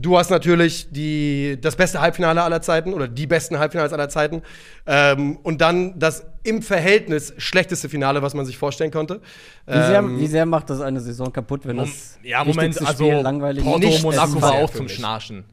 du 0.00 0.16
hast 0.18 0.30
natürlich 0.30 0.88
die, 0.90 1.58
das 1.60 1.76
beste 1.76 2.00
Halbfinale 2.00 2.42
aller 2.42 2.62
Zeiten 2.62 2.94
oder 2.94 3.08
die 3.08 3.26
besten 3.26 3.58
Halbfinals 3.58 3.92
aller 3.92 4.08
Zeiten. 4.08 4.42
Ähm, 4.86 5.36
und 5.42 5.60
dann 5.60 5.98
das 5.98 6.24
im 6.44 6.62
Verhältnis 6.62 7.34
schlechteste 7.36 7.88
Finale, 7.88 8.22
was 8.22 8.34
man 8.34 8.46
sich 8.46 8.56
vorstellen 8.56 8.90
konnte. 8.90 9.20
Wie 9.66 9.72
sehr, 9.72 9.98
Ähm, 9.98 10.18
wie 10.20 10.26
sehr 10.26 10.46
macht 10.46 10.70
das 10.70 10.80
eine 10.80 11.00
Saison 11.00 11.32
kaputt, 11.32 11.66
wenn 11.66 11.76
das 11.78 12.18
ja, 12.22 12.44
Moment, 12.44 12.80
also 12.80 13.04
Spiel 13.04 13.20
langweilig 13.20 13.64
Porto 13.64 13.78
Nicht 13.86 14.02
Monaco 14.02 14.40
war 14.40 14.52
auch 14.52 14.70
zum. 14.70 14.88
Schnarchen. 14.88 15.44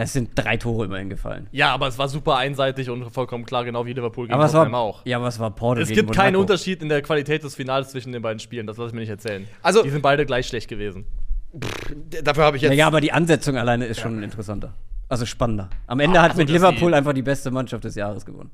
Es 0.00 0.12
sind 0.12 0.30
drei 0.36 0.56
Tore 0.56 0.84
immerhin 0.84 1.08
gefallen. 1.10 1.48
Ja, 1.50 1.72
aber 1.74 1.88
es 1.88 1.98
war 1.98 2.08
super 2.08 2.36
einseitig 2.36 2.88
und 2.88 3.10
vollkommen 3.10 3.44
klar, 3.44 3.64
genau 3.64 3.84
wie 3.84 3.94
Liverpool 3.94 4.26
gegen 4.26 4.34
Aber 4.34 4.44
es 4.44 4.52
Tottenham 4.52 4.72
war, 4.74 4.80
auch. 4.80 5.04
ja, 5.04 5.16
aber 5.16 5.26
es 5.26 5.40
war 5.40 5.50
Porto 5.50 5.80
Es 5.80 5.88
gegen 5.88 6.02
gibt 6.02 6.14
keinen 6.14 6.34
Monaco. 6.34 6.52
Unterschied 6.52 6.82
in 6.82 6.88
der 6.88 7.02
Qualität 7.02 7.42
des 7.42 7.56
Finals 7.56 7.88
zwischen 7.90 8.12
den 8.12 8.22
beiden 8.22 8.38
Spielen, 8.38 8.66
das 8.68 8.76
lasse 8.76 8.88
ich 8.88 8.94
mir 8.94 9.00
nicht 9.00 9.08
erzählen. 9.10 9.48
Also- 9.60 9.82
die 9.82 9.90
sind 9.90 10.02
beide 10.02 10.24
gleich 10.24 10.46
schlecht 10.46 10.68
gewesen. 10.68 11.04
Dafür 11.52 12.44
habe 12.44 12.56
ich 12.56 12.62
jetzt. 12.62 12.72
Ja, 12.72 12.78
ja, 12.78 12.86
aber 12.86 13.00
die 13.00 13.12
Ansetzung 13.12 13.56
alleine 13.56 13.86
ist 13.86 14.00
schon 14.00 14.22
interessanter. 14.22 14.74
Also 15.08 15.24
spannender. 15.24 15.70
Am 15.86 16.00
Ende 16.00 16.20
hat 16.20 16.32
also, 16.32 16.42
mit 16.42 16.50
Liverpool 16.50 16.92
einfach 16.92 17.14
die 17.14 17.22
beste 17.22 17.50
Mannschaft 17.50 17.84
des 17.84 17.94
Jahres 17.94 18.26
gewonnen. 18.26 18.50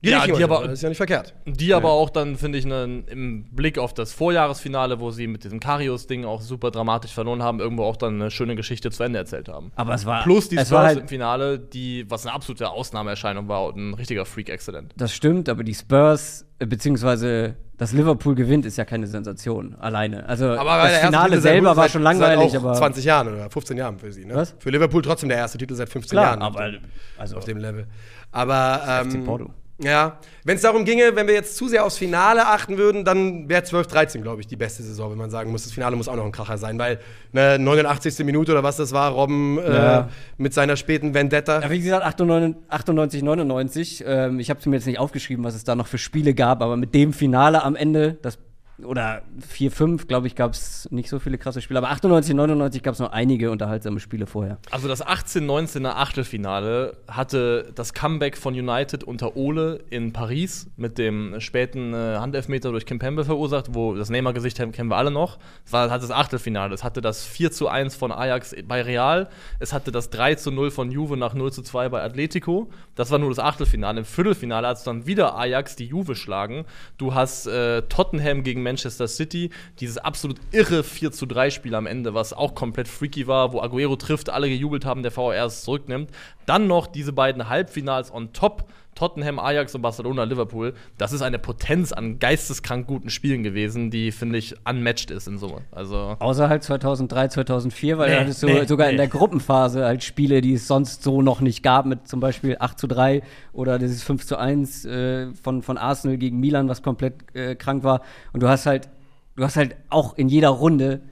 Die, 0.00 0.10
Ja, 0.10 0.24
die 0.26 0.44
aber- 0.44 0.62
das 0.64 0.74
ist 0.74 0.82
ja 0.82 0.88
nicht 0.88 0.98
verkehrt. 0.98 1.34
Die 1.44 1.74
aber 1.74 1.90
auch 1.90 2.10
dann, 2.10 2.36
finde 2.36 2.58
ich, 2.58 2.64
ne, 2.64 3.02
im 3.08 3.44
Blick 3.50 3.78
auf 3.78 3.94
das 3.94 4.12
Vorjahresfinale, 4.12 5.00
wo 5.00 5.10
sie 5.10 5.26
mit 5.26 5.42
diesem 5.42 5.58
Karius-Ding 5.58 6.24
auch 6.24 6.40
super 6.40 6.70
dramatisch 6.70 7.12
verloren 7.12 7.42
haben, 7.42 7.58
irgendwo 7.58 7.82
auch 7.82 7.96
dann 7.96 8.14
eine 8.14 8.30
schöne 8.30 8.54
Geschichte 8.54 8.90
zu 8.92 9.02
Ende 9.02 9.18
erzählt 9.18 9.48
haben. 9.48 9.72
Aber 9.74 9.94
es 9.94 10.06
war. 10.06 10.22
Plus 10.22 10.48
die 10.48 10.56
Spurs 10.56 10.70
halt, 10.70 10.98
im 11.00 11.08
Finale, 11.08 11.58
die, 11.58 12.04
was 12.08 12.24
eine 12.24 12.34
absolute 12.34 12.70
Ausnahmeerscheinung 12.70 13.48
war 13.48 13.64
und 13.64 13.76
ein 13.76 13.94
richtiger 13.94 14.24
Freak-Accident. 14.24 14.94
Das 14.96 15.12
stimmt, 15.12 15.48
aber 15.48 15.64
die 15.64 15.74
Spurs, 15.74 16.46
äh, 16.60 16.66
beziehungsweise 16.66 17.56
das 17.76 17.92
Liverpool 17.92 18.34
gewinnt, 18.36 18.66
ist 18.66 18.76
ja 18.76 18.84
keine 18.84 19.06
Sensation 19.08 19.74
alleine. 19.80 20.28
Also 20.28 20.46
Aber 20.50 20.78
das 20.82 20.98
Finale 20.98 21.40
selber 21.40 21.76
war 21.76 21.88
schon 21.88 22.02
langweilig, 22.02 22.52
seit 22.52 22.60
auch 22.60 22.66
aber. 22.66 22.74
20 22.74 23.04
Jahren 23.04 23.28
oder 23.28 23.50
15 23.50 23.76
Jahren 23.76 23.98
für 23.98 24.12
sie. 24.12 24.24
Ne? 24.24 24.34
Was? 24.34 24.54
Für 24.58 24.70
Liverpool 24.70 25.02
trotzdem 25.02 25.28
der 25.28 25.38
erste 25.38 25.58
Titel 25.58 25.74
seit 25.74 25.88
15 25.88 26.16
Klar, 26.16 26.24
Jahren. 26.38 26.42
aber 26.42 26.70
also, 27.16 27.36
auf 27.36 27.44
dem 27.44 27.58
Level. 27.58 27.86
Aber 28.32 28.80
FC 29.04 29.14
ähm, 29.14 29.24
Porto. 29.24 29.50
Ja, 29.80 30.18
wenn 30.44 30.56
es 30.56 30.62
darum 30.62 30.84
ginge, 30.84 31.14
wenn 31.14 31.26
wir 31.28 31.34
jetzt 31.34 31.56
zu 31.56 31.68
sehr 31.68 31.84
aufs 31.84 31.98
Finale 31.98 32.46
achten 32.46 32.78
würden, 32.78 33.04
dann 33.04 33.48
wäre 33.48 33.62
12-13, 33.62 34.22
glaube 34.22 34.40
ich, 34.40 34.46
die 34.48 34.56
beste 34.56 34.82
Saison, 34.82 35.10
wenn 35.12 35.18
man 35.18 35.30
sagen 35.30 35.50
muss, 35.52 35.62
das 35.62 35.72
Finale 35.72 35.94
muss 35.94 36.08
auch 36.08 36.16
noch 36.16 36.24
ein 36.24 36.32
Kracher 36.32 36.58
sein, 36.58 36.78
weil 36.78 36.98
ne, 37.32 37.58
89. 37.58 38.24
Minute 38.24 38.52
oder 38.52 38.62
was 38.64 38.76
das 38.76 38.92
war, 38.92 39.12
Robben 39.12 39.58
Ja. 39.58 40.00
äh, 40.00 40.04
mit 40.36 40.52
seiner 40.52 40.76
späten 40.76 41.14
Vendetta. 41.14 41.60
Ja, 41.60 41.70
wie 41.70 41.80
gesagt, 41.80 42.04
98, 42.04 42.56
98 42.68 43.22
99. 43.22 44.04
Ähm, 44.06 44.40
ich 44.40 44.50
habe 44.50 44.60
mir 44.68 44.76
jetzt 44.76 44.86
nicht 44.86 44.98
aufgeschrieben, 44.98 45.44
was 45.44 45.54
es 45.54 45.62
da 45.64 45.74
noch 45.76 45.86
für 45.86 45.98
Spiele 45.98 46.34
gab, 46.34 46.60
aber 46.62 46.76
mit 46.76 46.94
dem 46.94 47.12
Finale 47.12 47.62
am 47.62 47.76
Ende, 47.76 48.18
das 48.22 48.38
oder 48.84 49.22
4, 49.46 49.70
5, 49.70 50.06
glaube 50.06 50.26
ich, 50.26 50.34
gab 50.34 50.52
es 50.52 50.88
nicht 50.90 51.08
so 51.08 51.18
viele 51.18 51.38
krasse 51.38 51.60
Spiele. 51.60 51.78
Aber 51.78 51.90
98, 51.90 52.34
99 52.34 52.82
gab 52.82 52.94
es 52.94 53.00
noch 53.00 53.12
einige 53.12 53.50
unterhaltsame 53.50 53.98
Spiele 54.00 54.26
vorher. 54.26 54.58
Also 54.70 54.88
das 54.88 55.04
18-19er 55.04 55.96
Achtelfinale 55.96 56.96
hatte 57.08 57.72
das 57.74 57.92
Comeback 57.92 58.36
von 58.36 58.54
United 58.54 59.04
unter 59.04 59.36
Ole 59.36 59.80
in 59.90 60.12
Paris 60.12 60.70
mit 60.76 60.98
dem 60.98 61.40
späten 61.40 61.92
äh, 61.92 62.16
Handelfmeter 62.18 62.70
durch 62.70 62.86
Kim 62.86 62.98
Pembe 62.98 63.24
verursacht, 63.24 63.74
wo 63.74 63.94
das 63.94 64.10
Neymar-Gesicht 64.10 64.58
kennen 64.72 64.88
wir 64.88 64.96
alle 64.96 65.10
noch. 65.10 65.38
Es 65.64 65.72
war 65.72 65.90
halt 65.90 66.02
das 66.02 66.10
Achtelfinale. 66.10 66.74
Es 66.74 66.84
hatte 66.84 67.00
das 67.00 67.24
4 67.24 67.50
zu 67.50 67.68
1 67.68 67.96
von 67.96 68.12
Ajax 68.12 68.54
bei 68.66 68.82
Real. 68.82 69.28
Es 69.58 69.72
hatte 69.72 69.90
das 69.90 70.10
3 70.10 70.36
zu 70.36 70.50
0 70.50 70.70
von 70.70 70.90
Juve 70.90 71.16
nach 71.16 71.34
0 71.34 71.52
zu 71.52 71.62
2 71.62 71.88
bei 71.88 72.02
Atletico. 72.02 72.70
Das 72.94 73.10
war 73.10 73.18
nur 73.18 73.30
das 73.30 73.38
Achtelfinale. 73.38 74.00
Im 74.00 74.04
Viertelfinale 74.04 74.68
hat 74.68 74.78
es 74.78 74.84
dann 74.84 75.06
wieder 75.06 75.36
Ajax 75.36 75.76
die 75.76 75.86
Juve 75.86 76.14
schlagen. 76.14 76.64
Du 76.96 77.14
hast 77.14 77.46
äh, 77.46 77.82
Tottenham 77.82 78.42
gegen 78.42 78.62
Manchester 78.68 79.08
City, 79.08 79.50
dieses 79.80 79.98
absolut 79.98 80.38
irre 80.52 80.84
4 80.84 81.10
zu 81.12 81.26
3 81.26 81.50
Spiel 81.50 81.74
am 81.74 81.86
Ende, 81.86 82.12
was 82.14 82.32
auch 82.32 82.54
komplett 82.54 82.86
freaky 82.86 83.26
war, 83.26 83.52
wo 83.52 83.60
Aguero 83.60 83.96
trifft, 83.96 84.28
alle 84.28 84.48
gejubelt 84.48 84.84
haben, 84.84 85.02
der 85.02 85.10
VR 85.10 85.46
es 85.46 85.62
zurücknimmt. 85.62 86.10
Dann 86.46 86.66
noch 86.66 86.86
diese 86.86 87.12
beiden 87.12 87.48
Halbfinals 87.48 88.12
on 88.12 88.32
top. 88.32 88.68
Tottenham, 88.98 89.38
Ajax 89.38 89.76
und 89.76 89.82
Barcelona, 89.82 90.24
Liverpool. 90.24 90.74
Das 90.96 91.12
ist 91.12 91.22
eine 91.22 91.38
Potenz 91.38 91.92
an 91.92 92.18
geisteskrank 92.18 92.88
guten 92.88 93.10
Spielen 93.10 93.44
gewesen, 93.44 93.92
die, 93.92 94.10
finde 94.10 94.38
ich, 94.38 94.56
unmatched 94.68 95.12
ist 95.12 95.28
in 95.28 95.38
Summe. 95.38 95.60
Also 95.70 96.16
Außer 96.18 96.48
halt 96.48 96.64
2003, 96.64 97.28
2004, 97.28 97.96
weil 97.96 98.08
Nee, 98.08 98.14
da 98.16 98.20
hattest 98.22 98.42
du 98.42 98.48
nee, 98.48 98.64
sogar 98.64 98.88
in 98.88 98.94
nee. 98.94 99.02
der 99.02 99.06
Gruppenphase 99.06 99.84
halt 99.84 100.02
Spiele, 100.02 100.40
die 100.40 100.54
es 100.54 100.66
sonst 100.66 101.04
so 101.04 101.22
noch 101.22 101.40
nicht 101.40 101.62
gab, 101.62 101.86
mit 101.86 102.08
zum 102.08 102.18
Beispiel 102.18 102.56
8 102.58 102.76
zu 102.76 102.88
3 102.88 103.22
oder 103.52 103.78
dieses 103.78 104.02
5 104.02 104.26
zu 104.26 104.36
1 104.36 104.84
äh, 104.84 105.32
von, 105.34 105.62
von 105.62 105.78
Arsenal 105.78 106.18
gegen 106.18 106.40
Milan, 106.40 106.68
was 106.68 106.82
komplett 106.82 107.14
äh, 107.36 107.54
krank 107.54 107.84
war. 107.84 108.02
Und 108.32 108.42
du 108.42 108.48
hast 108.48 108.66
halt, 108.66 108.88
du 109.36 109.44
hast 109.44 109.56
halt 109.56 109.76
auch 109.90 110.18
in 110.18 110.28
jeder 110.28 110.48
Runde 110.48 111.02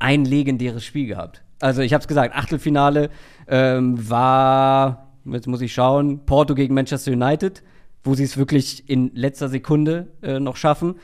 ein 0.00 0.24
legendäres 0.24 0.84
Spiel 0.84 1.06
gehabt. 1.06 1.44
Also 1.60 1.82
ich 1.82 1.92
habe 1.92 2.02
es 2.02 2.08
gesagt, 2.08 2.34
Achtelfinale 2.34 3.10
ähm, 3.46 4.10
war, 4.10 5.07
jetzt 5.32 5.46
muss 5.46 5.60
ich 5.60 5.72
schauen, 5.72 6.24
Porto 6.26 6.54
gegen 6.54 6.74
Manchester 6.74 7.12
United, 7.12 7.62
wo 8.04 8.14
sie 8.14 8.24
es 8.24 8.36
wirklich 8.36 8.88
in 8.88 9.10
letzter 9.14 9.48
Sekunde 9.48 10.08
äh, 10.22 10.40
noch 10.40 10.56
schaffen. 10.56 10.96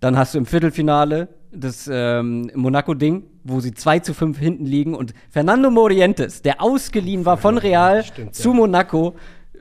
Dann 0.00 0.16
hast 0.16 0.34
du 0.34 0.38
im 0.38 0.46
Viertelfinale 0.46 1.28
das 1.52 1.88
ähm, 1.92 2.50
Monaco-Ding, 2.54 3.24
wo 3.44 3.60
sie 3.60 3.74
2 3.74 4.00
zu 4.00 4.14
5 4.14 4.38
hinten 4.38 4.64
liegen 4.64 4.94
und 4.94 5.14
Fernando 5.30 5.70
Morientes, 5.70 6.42
der 6.42 6.62
ausgeliehen 6.62 7.24
war 7.26 7.36
von 7.36 7.58
Real 7.58 8.02
Stimmt, 8.02 8.34
zu 8.34 8.50
ja. 8.50 8.54
Monaco, 8.56 9.14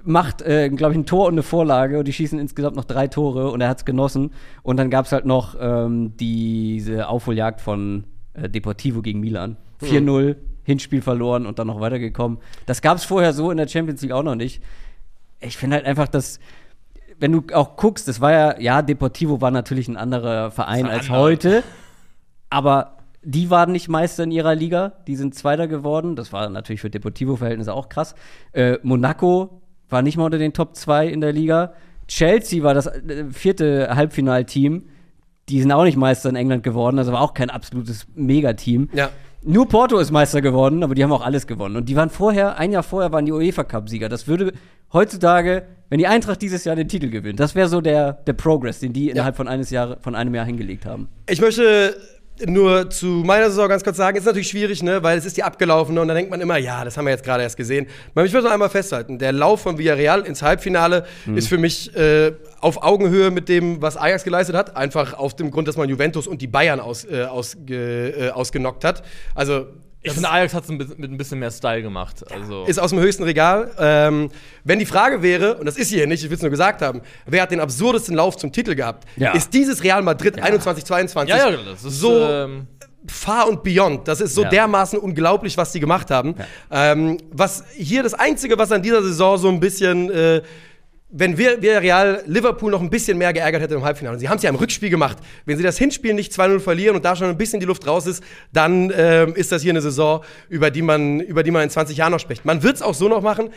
macht, 0.04 0.42
äh, 0.42 0.70
glaube 0.70 0.94
ich, 0.94 1.00
ein 1.00 1.06
Tor 1.06 1.28
und 1.28 1.34
eine 1.34 1.44
Vorlage 1.44 2.00
und 2.00 2.08
die 2.08 2.14
schießen 2.14 2.40
insgesamt 2.40 2.76
noch 2.76 2.86
drei 2.86 3.08
Tore 3.08 3.52
und 3.52 3.62
er 3.62 3.70
hat 3.70 3.80
es 3.80 3.86
genossen. 3.86 4.32
Und 4.64 4.78
dann 4.78 4.90
gab 4.90 5.06
es 5.06 5.12
halt 5.12 5.26
noch 5.26 5.56
ähm, 5.60 6.16
diese 6.18 7.08
Aufholjagd 7.08 7.62
von 7.62 8.06
äh, 8.34 8.50
Deportivo 8.50 9.02
gegen 9.02 9.20
Milan. 9.20 9.58
4-0, 9.82 10.36
Hinspiel 10.72 11.02
verloren 11.02 11.46
und 11.46 11.60
dann 11.60 11.68
noch 11.68 11.80
weitergekommen. 11.80 12.40
Das 12.66 12.82
gab 12.82 12.98
es 12.98 13.06
vorher 13.06 13.34
so 13.34 13.52
in 13.52 13.58
der 13.58 13.68
Champions 13.68 14.02
League 14.02 14.12
auch 14.12 14.24
noch 14.24 14.36
nicht. 14.36 14.62
Ich 15.40 15.58
finde 15.58 15.78
halt 15.78 15.86
einfach, 15.86 16.08
dass 16.08 16.40
wenn 17.20 17.32
du 17.32 17.44
auch 17.54 17.76
guckst, 17.78 18.08
das 18.08 18.20
war 18.20 18.32
ja, 18.32 18.60
ja, 18.60 18.82
Deportivo 18.82 19.42
war 19.42 19.52
natürlich 19.52 19.88
ein 19.88 19.96
anderer 19.98 20.50
Verein 20.50 20.88
als 20.88 21.06
anders. 21.06 21.10
heute, 21.10 21.64
aber 22.50 22.98
die 23.24 23.52
waren 23.52 23.72
nicht 23.72 23.88
Meister 23.88 24.24
in 24.24 24.32
ihrer 24.32 24.56
Liga, 24.56 24.94
die 25.08 25.16
sind 25.16 25.36
Zweiter 25.36 25.68
geworden. 25.68 26.16
Das 26.16 26.34
war 26.34 26.50
natürlich 26.50 26.82
für 26.82 26.90
Deportivo-Verhältnisse 26.90 27.74
auch 27.74 27.90
krass. 27.90 28.16
Äh, 28.52 28.80
Monaco 28.82 29.62
war 29.90 30.02
nicht 30.02 30.18
mal 30.18 30.26
unter 30.26 30.40
den 30.40 30.54
Top 30.54 30.76
2 30.76 31.08
in 31.08 31.22
der 31.22 31.32
Liga. 31.32 31.74
Chelsea 32.08 32.64
war 32.64 32.74
das 32.74 32.88
äh, 32.88 33.26
vierte 33.32 33.96
Halbfinalteam. 33.96 34.90
Die 35.50 35.62
sind 35.62 35.72
auch 35.72 35.84
nicht 35.84 35.98
Meister 35.98 36.30
in 36.30 36.36
England 36.36 36.64
geworden, 36.64 36.98
also 36.98 37.12
war 37.12 37.22
auch 37.22 37.34
kein 37.34 37.50
absolutes 37.50 38.08
Megateam. 38.16 38.90
Ja. 38.94 39.10
Nur 39.44 39.68
Porto 39.68 39.98
ist 39.98 40.12
Meister 40.12 40.40
geworden, 40.42 40.84
aber 40.84 40.94
die 40.94 41.04
haben 41.04 41.12
auch 41.12 41.26
alles 41.26 41.48
gewonnen. 41.48 41.76
Und 41.76 41.90
die 41.90 41.96
waren 41.96 42.12
vorher, 42.12 42.58
ein 42.60 42.72
Jahr 42.72 42.84
vorher 42.84 43.12
waren 43.12 43.26
die 43.26 43.32
UEFA 43.32 43.64
Cup-Sieger. 43.64 44.08
Das 44.08 44.28
würde 44.28 44.54
heutzutage, 44.94 45.64
wenn 45.90 45.98
die 45.98 46.06
Eintracht 46.06 46.44
dieses 46.44 46.64
Jahr 46.64 46.76
den 46.76 46.88
Titel 46.88 47.10
gewinnt, 47.10 47.40
das 47.40 47.56
wäre 47.56 47.68
so 47.68 47.82
der, 47.82 48.14
der 48.14 48.34
Progress, 48.34 48.80
den 48.80 48.94
die 48.94 49.10
innerhalb 49.10 49.36
von, 49.36 49.48
eines 49.48 49.72
Jahre, 49.72 49.98
von 50.00 50.14
einem 50.14 50.36
Jahr 50.36 50.46
hingelegt 50.46 50.86
haben. 50.86 51.10
Ich 51.28 51.42
möchte 51.42 51.96
nur 52.46 52.90
zu 52.90 53.06
meiner 53.06 53.50
Saison 53.50 53.70
ganz 53.70 53.84
kurz 53.84 53.98
sagen, 53.98 54.18
ist 54.18 54.26
natürlich 54.26 54.50
schwierig, 54.50 54.84
ne, 54.84 55.04
weil 55.04 55.18
es 55.18 55.26
ist 55.26 55.38
die 55.38 55.44
abgelaufene 55.44 56.02
und 56.02 56.08
da 56.08 56.14
denkt 56.14 56.32
man 56.32 56.42
immer, 56.42 56.58
ja, 56.58 56.84
das 56.84 56.98
haben 56.98 57.06
wir 57.06 57.12
jetzt 57.12 57.24
gerade 57.24 57.44
erst 57.44 57.58
gesehen. 57.58 57.88
Aber 58.14 58.26
Ich 58.26 58.34
möchte 58.34 58.48
noch 58.48 58.54
einmal 58.54 58.70
festhalten, 58.70 59.20
der 59.20 59.32
Lauf 59.32 59.62
von 59.62 59.78
Villarreal 59.78 60.22
ins 60.22 60.42
Halbfinale 60.42 61.06
ist 61.36 61.48
für 61.48 61.58
mich 61.58 61.96
äh, 61.96 62.34
auf 62.60 62.84
Augenhöhe 62.84 63.32
mit 63.32 63.50
dem, 63.50 63.82
was 63.82 63.98
Ajax 63.98 64.24
geleistet 64.24 64.56
hat, 64.56 64.76
einfach 64.76 65.14
auf 65.14 65.36
dem 65.36 65.52
Grund, 65.52 65.68
dass 65.68 65.78
man 65.78 65.90
Juventus 65.90 66.28
und 66.28 66.42
die 66.42 66.48
Bayern 66.48 66.80
aus, 66.80 67.06
äh, 67.06 67.24
ausge, 67.24 68.10
äh, 68.10 68.30
ausgenockt 68.30 68.84
hat. 68.84 69.04
Also 69.36 69.68
ich 70.04 70.14
finde, 70.14 70.30
Ajax 70.30 70.54
hat 70.54 70.64
es 70.64 70.70
mit 70.70 70.90
ein 71.12 71.18
bisschen 71.18 71.40
mehr 71.40 71.52
Style 71.52 71.82
gemacht. 71.82 72.24
Also 72.32 72.66
ist 72.66 72.80
aus 72.80 72.90
dem 72.90 73.00
höchsten 73.00 73.24
Regal. 73.24 73.72
Ähm, 73.78 74.30
wenn 74.64 74.80
die 74.80 74.86
Frage 74.86 75.22
wäre, 75.22 75.58
und 75.58 75.66
das 75.66 75.78
ist 75.78 75.90
hier 75.90 76.08
nicht, 76.08 76.24
ich 76.24 76.30
will 76.30 76.36
es 76.38 76.42
nur 76.42 76.50
gesagt 76.52 76.82
haben, 76.82 77.02
wer 77.26 77.44
hat 77.44 77.52
den 77.52 77.60
absurdesten 77.60 78.16
Lauf 78.16 78.36
zum 78.38 78.52
Titel 78.52 78.74
gehabt, 78.76 79.08
Ja. 79.18 79.34
ist 79.34 79.54
dieses 79.54 79.84
Real 79.84 80.02
Madrid 80.02 80.42
21, 80.42 80.86
22 80.86 81.36
ja, 81.36 81.50
ja, 81.50 81.58
das 81.64 81.84
ist 81.84 82.00
so 82.00 82.20
ähm, 82.20 82.68
far 83.08 83.48
und 83.48 83.64
beyond. 83.64 84.08
Das 84.08 84.22
ist 84.22 84.34
so 84.34 84.44
Ja. 84.44 84.50
dermaßen 84.50 84.98
unglaublich, 85.00 85.56
was 85.58 85.72
die 85.72 85.80
gemacht 85.80 86.10
haben. 86.12 86.36
Ähm, 86.72 87.18
was 87.32 87.64
hier 87.76 88.02
das 88.04 88.14
Einzige, 88.14 88.58
was 88.58 88.72
an 88.72 88.82
dieser 88.82 89.02
Saison 89.04 89.38
so 89.38 89.50
ein 89.50 89.60
bisschen, 89.60 90.10
äh, 90.10 90.42
wenn 91.12 91.38
wir, 91.38 91.62
wir 91.62 91.82
Real 91.82 92.24
Liverpool 92.26 92.72
noch 92.72 92.82
ein 92.82 92.90
bisschen 92.90 93.18
mehr 93.18 93.34
geärgert 93.34 93.62
hätte 93.62 93.76
im 93.76 93.84
Halbfinale. 93.84 94.16
Und 94.16 94.20
sie 94.20 94.30
haben 94.30 94.38
es 94.38 94.44
ja 94.44 94.50
im 94.50 94.56
Rückspiel 94.56 94.90
gemacht. 94.90 95.18
Wenn 95.46 95.58
sie 95.58 95.64
das 95.64 95.78
Hinspiel 95.78 96.14
nicht 96.14 96.32
2-0 96.32 96.60
verlieren 96.60 96.96
und 96.96 97.04
da 97.04 97.16
schon 97.16 97.28
ein 97.28 97.38
bisschen 97.38 97.60
die 97.60 97.66
Luft 97.66 97.86
raus 97.86 98.08
ist, 98.08 98.24
dann 98.54 98.92
ähm, 98.96 99.36
ist 99.36 99.52
das 99.52 99.62
hier 99.62 99.72
eine 99.72 99.82
Saison, 99.82 100.24
über 100.48 100.72
die 100.72 100.82
man, 100.82 101.20
über 101.20 101.44
die 101.44 101.52
man 101.52 101.64
in 101.64 101.70
20 101.70 101.98
Jahren 101.98 102.12
noch 102.14 102.20
spricht. 102.20 102.46
Man 102.46 102.64
wird 102.64 102.78
es 102.78 102.82
auch 102.82 102.94
so 102.94 103.10
noch 103.10 103.22
machen, 103.22 103.50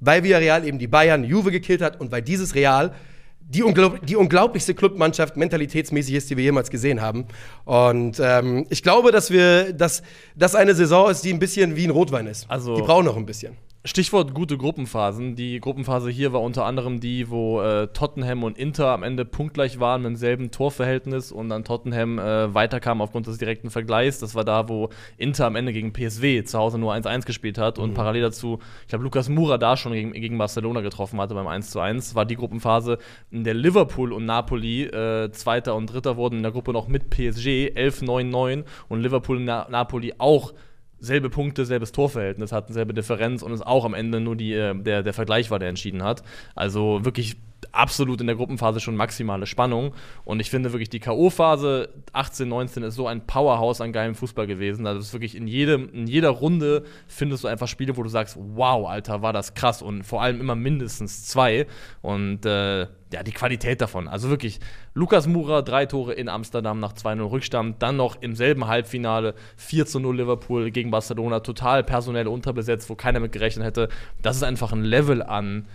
weil 0.00 0.22
Villarreal 0.22 0.66
eben 0.66 0.78
die 0.78 0.86
Bayern, 0.86 1.24
Juve 1.24 1.50
gekillt 1.50 1.80
hat 1.80 1.98
und 1.98 2.12
weil 2.12 2.22
dieses 2.22 2.54
Real 2.54 2.92
die, 3.40 3.62
unglaub 3.62 4.04
die 4.06 4.16
unglaublichste 4.16 4.74
Clubmannschaft 4.74 5.36
mentalitätsmäßig 5.36 6.14
ist, 6.14 6.30
die 6.30 6.36
wir 6.36 6.44
jemals 6.44 6.70
gesehen 6.70 7.00
haben. 7.00 7.26
Und 7.64 8.20
ähm, 8.22 8.66
ich 8.70 8.82
glaube, 8.82 9.12
dass 9.12 9.30
wir, 9.30 9.72
dass 9.72 10.02
das 10.36 10.54
eine 10.54 10.74
Saison 10.74 11.10
ist, 11.10 11.22
die 11.24 11.32
ein 11.32 11.38
bisschen 11.38 11.74
wie 11.76 11.84
ein 11.84 11.90
Rotwein 11.90 12.26
ist. 12.26 12.50
Also- 12.50 12.76
die 12.76 12.82
brauchen 12.82 13.06
noch 13.06 13.16
ein 13.16 13.26
bisschen. 13.26 13.56
Stichwort 13.84 14.32
gute 14.32 14.56
Gruppenphasen. 14.58 15.34
Die 15.34 15.58
Gruppenphase 15.58 16.08
hier 16.08 16.32
war 16.32 16.40
unter 16.40 16.66
anderem 16.66 17.00
die, 17.00 17.30
wo 17.30 17.60
äh, 17.60 17.88
Tottenham 17.88 18.44
und 18.44 18.56
Inter 18.56 18.90
am 18.90 19.02
Ende 19.02 19.24
punktgleich 19.24 19.80
waren 19.80 20.02
mit 20.02 20.10
demselben 20.10 20.52
Torverhältnis 20.52 21.32
und 21.32 21.48
dann 21.48 21.64
Tottenham 21.64 22.20
äh, 22.20 22.54
weiterkam 22.54 23.00
aufgrund 23.00 23.26
des 23.26 23.38
direkten 23.38 23.70
Vergleichs. 23.70 24.20
Das 24.20 24.36
war 24.36 24.44
da, 24.44 24.68
wo 24.68 24.90
Inter 25.16 25.46
am 25.46 25.56
Ende 25.56 25.72
gegen 25.72 25.92
PSW 25.92 26.44
zu 26.44 26.60
Hause 26.60 26.78
nur 26.78 26.94
1-1 26.94 27.26
gespielt 27.26 27.58
hat 27.58 27.80
und 27.80 27.94
parallel 27.94 28.22
dazu, 28.22 28.60
ich 28.82 28.88
glaube, 28.88 29.02
Lukas 29.02 29.28
Moura 29.28 29.58
da 29.58 29.76
schon 29.76 29.94
gegen, 29.94 30.12
gegen 30.12 30.38
Barcelona 30.38 30.80
getroffen 30.80 31.20
hatte 31.20 31.34
beim 31.34 31.48
1-1. 31.48 32.14
War 32.14 32.24
die 32.24 32.36
Gruppenphase, 32.36 32.98
in 33.32 33.42
der 33.42 33.54
Liverpool 33.54 34.12
und 34.12 34.26
Napoli 34.26 34.84
äh, 34.84 35.32
Zweiter 35.32 35.74
und 35.74 35.92
Dritter 35.92 36.16
wurden 36.16 36.36
in 36.36 36.42
der 36.44 36.52
Gruppe 36.52 36.72
noch 36.72 36.86
mit 36.86 37.10
PSG 37.10 37.72
11-9-9 37.74 38.62
und 38.88 39.00
Liverpool 39.00 39.38
und 39.38 39.44
Na 39.44 39.66
Napoli 39.68 40.14
auch 40.18 40.52
selbe 41.02 41.30
Punkte, 41.30 41.66
selbes 41.66 41.92
Torverhältnis 41.92 42.52
hatten, 42.52 42.72
selbe 42.72 42.94
Differenz 42.94 43.42
und 43.42 43.52
es 43.52 43.60
auch 43.60 43.84
am 43.84 43.92
Ende 43.92 44.20
nur 44.20 44.36
die, 44.36 44.52
äh, 44.54 44.74
der, 44.74 45.02
der 45.02 45.12
Vergleich 45.12 45.50
war, 45.50 45.58
der 45.58 45.68
entschieden 45.68 46.02
hat. 46.02 46.22
Also 46.54 47.04
wirklich 47.04 47.36
absolut 47.72 48.20
in 48.20 48.26
der 48.26 48.36
Gruppenphase 48.36 48.80
schon 48.80 48.96
maximale 48.96 49.46
Spannung. 49.46 49.94
Und 50.24 50.40
ich 50.40 50.50
finde 50.50 50.72
wirklich, 50.72 50.90
die 50.90 51.00
K.O.-Phase 51.00 51.88
18, 52.12 52.48
19 52.48 52.82
ist 52.82 52.94
so 52.96 53.06
ein 53.06 53.26
Powerhouse 53.26 53.80
an 53.80 53.92
geilem 53.92 54.14
Fußball 54.14 54.46
gewesen. 54.46 54.86
Also 54.86 55.00
es 55.00 55.06
ist 55.06 55.12
wirklich 55.12 55.36
in, 55.36 55.46
jedem, 55.46 55.88
in 55.92 56.06
jeder 56.06 56.30
Runde 56.30 56.84
findest 57.06 57.44
du 57.44 57.48
einfach 57.48 57.68
Spiele, 57.68 57.96
wo 57.96 58.02
du 58.02 58.08
sagst, 58.08 58.36
wow, 58.38 58.88
Alter, 58.88 59.22
war 59.22 59.32
das 59.32 59.54
krass. 59.54 59.82
Und 59.82 60.02
vor 60.02 60.22
allem 60.22 60.40
immer 60.40 60.54
mindestens 60.54 61.26
zwei. 61.26 61.66
Und 62.00 62.44
äh, 62.44 62.86
ja, 63.12 63.22
die 63.22 63.32
Qualität 63.32 63.80
davon. 63.80 64.08
Also 64.08 64.30
wirklich, 64.30 64.58
Lukas 64.94 65.26
Mura, 65.26 65.62
drei 65.62 65.86
Tore 65.86 66.14
in 66.14 66.28
Amsterdam 66.28 66.80
nach 66.80 66.94
2-0 66.94 67.30
Rückstand. 67.30 67.82
Dann 67.82 67.96
noch 67.96 68.20
im 68.20 68.34
selben 68.34 68.66
Halbfinale 68.66 69.34
4 69.56 69.86
0 69.94 70.16
Liverpool 70.16 70.70
gegen 70.70 70.90
Barcelona. 70.90 71.40
Total 71.40 71.84
personell 71.84 72.26
unterbesetzt, 72.26 72.88
wo 72.90 72.94
keiner 72.94 73.20
mit 73.20 73.32
gerechnet 73.32 73.66
hätte. 73.66 73.88
Das 74.22 74.36
ist 74.36 74.42
einfach 74.42 74.72
ein 74.72 74.82
Level 74.82 75.22
an 75.22 75.66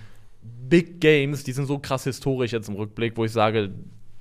Big 0.70 1.00
Games, 1.00 1.44
die 1.44 1.52
sind 1.52 1.66
so 1.66 1.80
krass 1.80 2.04
historisch 2.04 2.52
jetzt 2.52 2.70
im 2.70 2.76
Rückblick, 2.76 3.16
wo 3.16 3.26
ich 3.26 3.32
sage, 3.32 3.72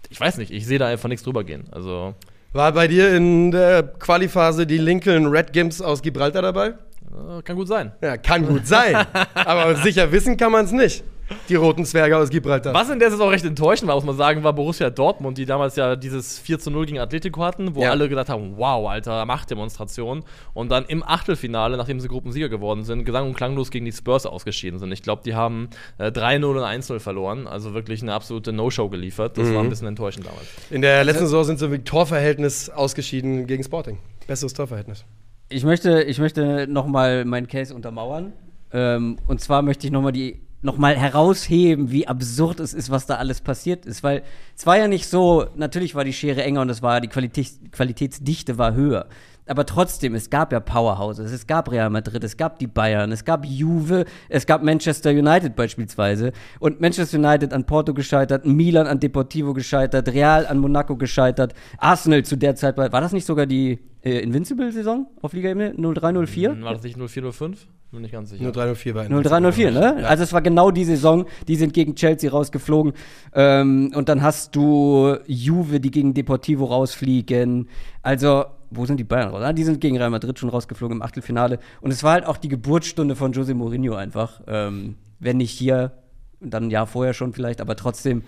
ich 0.08 0.20
weiß 0.20 0.38
nicht, 0.38 0.50
ich 0.52 0.66
sehe 0.66 0.78
da 0.78 0.86
einfach 0.86 1.08
nichts 1.08 1.24
drüber 1.24 1.44
gehen. 1.44 1.64
Also, 1.70 2.14
War 2.52 2.72
bei 2.72 2.88
dir 2.88 3.14
in 3.14 3.50
der 3.50 3.82
Qualiphase 3.82 4.66
die 4.66 4.78
Lincoln 4.78 5.26
Red 5.26 5.52
Gimps 5.52 5.80
aus 5.80 6.02
Gibraltar 6.02 6.42
dabei? 6.42 6.74
äh, 7.16 7.42
kann 7.42 7.56
gut 7.56 7.68
sein. 7.68 7.92
Ja, 8.02 8.16
kann 8.16 8.46
gut 8.46 8.66
sein. 8.66 9.06
aber 9.34 9.76
sicher 9.76 10.10
wissen 10.12 10.36
kann 10.36 10.52
man 10.52 10.64
es 10.64 10.72
nicht. 10.72 11.04
Die 11.48 11.56
roten 11.56 11.84
Zwerge 11.84 12.16
aus 12.16 12.30
Gibraltar. 12.30 12.72
Was 12.72 12.88
in 12.88 12.98
der 12.98 13.10
Saison 13.10 13.28
recht 13.30 13.44
enttäuschend 13.44 13.88
war, 13.88 13.96
muss 13.96 14.04
man 14.04 14.16
sagen, 14.16 14.44
war 14.44 14.52
Borussia 14.52 14.90
Dortmund, 14.90 15.38
die 15.38 15.44
damals 15.44 15.74
ja 15.76 15.96
dieses 15.96 16.38
4 16.38 16.58
zu 16.60 16.70
0 16.70 16.86
gegen 16.86 16.98
Atletico 17.00 17.42
hatten, 17.42 17.74
wo 17.74 17.82
Ja. 17.82 17.90
alle 17.90 18.08
gedacht 18.08 18.28
haben, 18.28 18.56
wow, 18.56 18.88
Alter, 18.88 19.24
Machtdemonstration. 19.26 20.22
Und 20.54 20.70
dann 20.70 20.84
im 20.86 21.02
Achtelfinale, 21.02 21.76
nachdem 21.76 21.98
sie 22.00 22.08
Gruppensieger 22.08 22.48
geworden 22.48 22.84
sind, 22.84 23.04
gesang- 23.04 23.26
und 23.26 23.34
klanglos 23.34 23.70
gegen 23.70 23.84
die 23.84 23.92
Spurs 23.92 24.24
ausgeschieden 24.26 24.78
sind. 24.78 24.92
Ich 24.92 25.02
glaube, 25.02 25.22
die 25.24 25.34
haben 25.34 25.68
äh, 25.98 26.06
3-0 26.10 26.44
und 26.44 26.58
1-0 26.58 27.00
verloren. 27.00 27.46
Also 27.48 27.74
wirklich 27.74 28.02
eine 28.02 28.12
absolute 28.14 28.52
No-Show 28.52 28.88
geliefert. 28.88 29.36
Das 29.38 29.52
war 29.52 29.62
ein 29.62 29.68
bisschen 29.68 29.88
enttäuschend 29.88 30.26
damals. 30.26 30.46
In 30.70 30.82
der 30.82 31.02
letzten 31.04 31.24
Saison 31.24 31.44
sind 31.44 31.58
sie 31.58 31.68
mit 31.68 31.86
Torverhältnis 31.86 32.70
ausgeschieden 32.70 33.46
gegen 33.46 33.64
Sporting. 33.64 33.98
Besseres 34.26 34.52
Torverhältnis. 34.54 35.04
Ich 35.48 35.64
möchte, 35.64 36.02
ich 36.02 36.18
möchte 36.18 36.66
noch 36.68 36.86
mal 36.86 37.24
meinen 37.24 37.46
Case 37.48 37.74
untermauern. 37.74 38.32
Ähm, 38.72 39.16
und 39.28 39.40
zwar 39.40 39.62
möchte 39.62 39.86
ich 39.86 39.92
noch 39.92 40.02
mal 40.02 40.10
die 40.12 40.40
noch 40.62 40.78
mal 40.78 40.96
herausheben, 40.96 41.90
wie 41.90 42.08
absurd 42.08 42.60
es 42.60 42.74
ist, 42.74 42.90
was 42.90 43.06
da 43.06 43.16
alles 43.16 43.40
passiert 43.40 43.86
ist, 43.86 44.02
weil 44.02 44.22
es 44.56 44.66
war 44.66 44.78
ja 44.78 44.88
nicht 44.88 45.08
so, 45.08 45.46
natürlich 45.54 45.94
war 45.94 46.04
die 46.04 46.12
Schere 46.12 46.42
enger 46.42 46.62
und 46.62 46.70
es 46.70 46.82
war 46.82 47.00
die 47.00 47.08
Qualitäts 47.08 47.60
Qualitätsdichte 47.72 48.58
war 48.58 48.74
höher. 48.74 49.06
Aber 49.46 49.64
trotzdem, 49.64 50.14
es 50.14 50.30
gab 50.30 50.52
ja 50.52 50.60
Powerhouses, 50.60 51.30
es 51.30 51.46
gab 51.46 51.70
Real 51.70 51.90
Madrid, 51.90 52.24
es 52.24 52.36
gab 52.36 52.58
die 52.58 52.66
Bayern, 52.66 53.12
es 53.12 53.24
gab 53.24 53.44
Juve, 53.44 54.04
es 54.28 54.46
gab 54.46 54.62
Manchester 54.62 55.10
United 55.10 55.54
beispielsweise. 55.54 56.32
Und 56.58 56.80
Manchester 56.80 57.18
United 57.18 57.52
an 57.52 57.64
Porto 57.64 57.94
gescheitert, 57.94 58.44
Milan 58.44 58.86
an 58.86 58.98
Deportivo 58.98 59.54
gescheitert, 59.54 60.08
Real 60.08 60.46
an 60.46 60.58
Monaco 60.58 60.96
gescheitert, 60.96 61.54
Arsenal 61.78 62.24
zu 62.24 62.36
der 62.36 62.56
Zeit, 62.56 62.76
war 62.76 62.92
war 62.92 63.00
das 63.00 63.12
nicht 63.12 63.26
sogar 63.26 63.46
die 63.46 63.78
äh, 64.02 64.20
Invincible-Saison 64.20 65.06
auf 65.20 65.32
Liga-Ebene? 65.32 65.74
0304? 65.74 66.62
War 66.62 66.74
das 66.74 66.82
nicht 66.82 66.96
0-4-0-5? 66.96 67.56
Bin 67.92 68.02
nicht 68.02 68.12
ganz 68.12 68.30
sicher. 68.30 68.42
Nur 68.42 68.52
304 68.52 68.94
bei 68.94 69.08
0304, 69.08 69.70
ne? 69.70 70.06
Also 70.06 70.24
es 70.24 70.32
war 70.32 70.42
genau 70.42 70.70
die 70.70 70.84
Saison, 70.84 71.26
die 71.46 71.56
sind 71.56 71.72
gegen 71.72 71.94
Chelsea 71.94 72.30
rausgeflogen. 72.30 72.92
Ähm, 73.32 73.92
und 73.94 74.08
dann 74.08 74.22
hast 74.22 74.56
du 74.56 75.16
Juve, 75.26 75.80
die 75.80 75.90
gegen 75.90 76.12
Deportivo 76.12 76.64
rausfliegen. 76.64 77.68
Also, 78.02 78.44
wo 78.70 78.86
sind 78.86 78.98
die 78.98 79.04
Bayern 79.04 79.28
raus? 79.30 79.42
Ah, 79.44 79.52
die 79.52 79.64
sind 79.64 79.80
gegen 79.80 79.96
Real 79.96 80.10
Madrid 80.10 80.38
schon 80.38 80.48
rausgeflogen 80.48 80.96
im 80.98 81.02
Achtelfinale. 81.02 81.58
Und 81.80 81.90
es 81.90 82.02
war 82.02 82.12
halt 82.12 82.26
auch 82.26 82.36
die 82.36 82.48
Geburtsstunde 82.48 83.16
von 83.16 83.32
Jose 83.32 83.54
Mourinho 83.54 83.94
einfach. 83.94 84.40
Ähm, 84.46 84.96
wenn 85.18 85.36
nicht 85.38 85.50
hier, 85.52 85.92
dann 86.40 86.64
ein 86.64 86.70
Jahr 86.70 86.86
vorher 86.86 87.14
schon 87.14 87.32
vielleicht, 87.32 87.60
aber 87.60 87.76
trotzdem, 87.76 88.22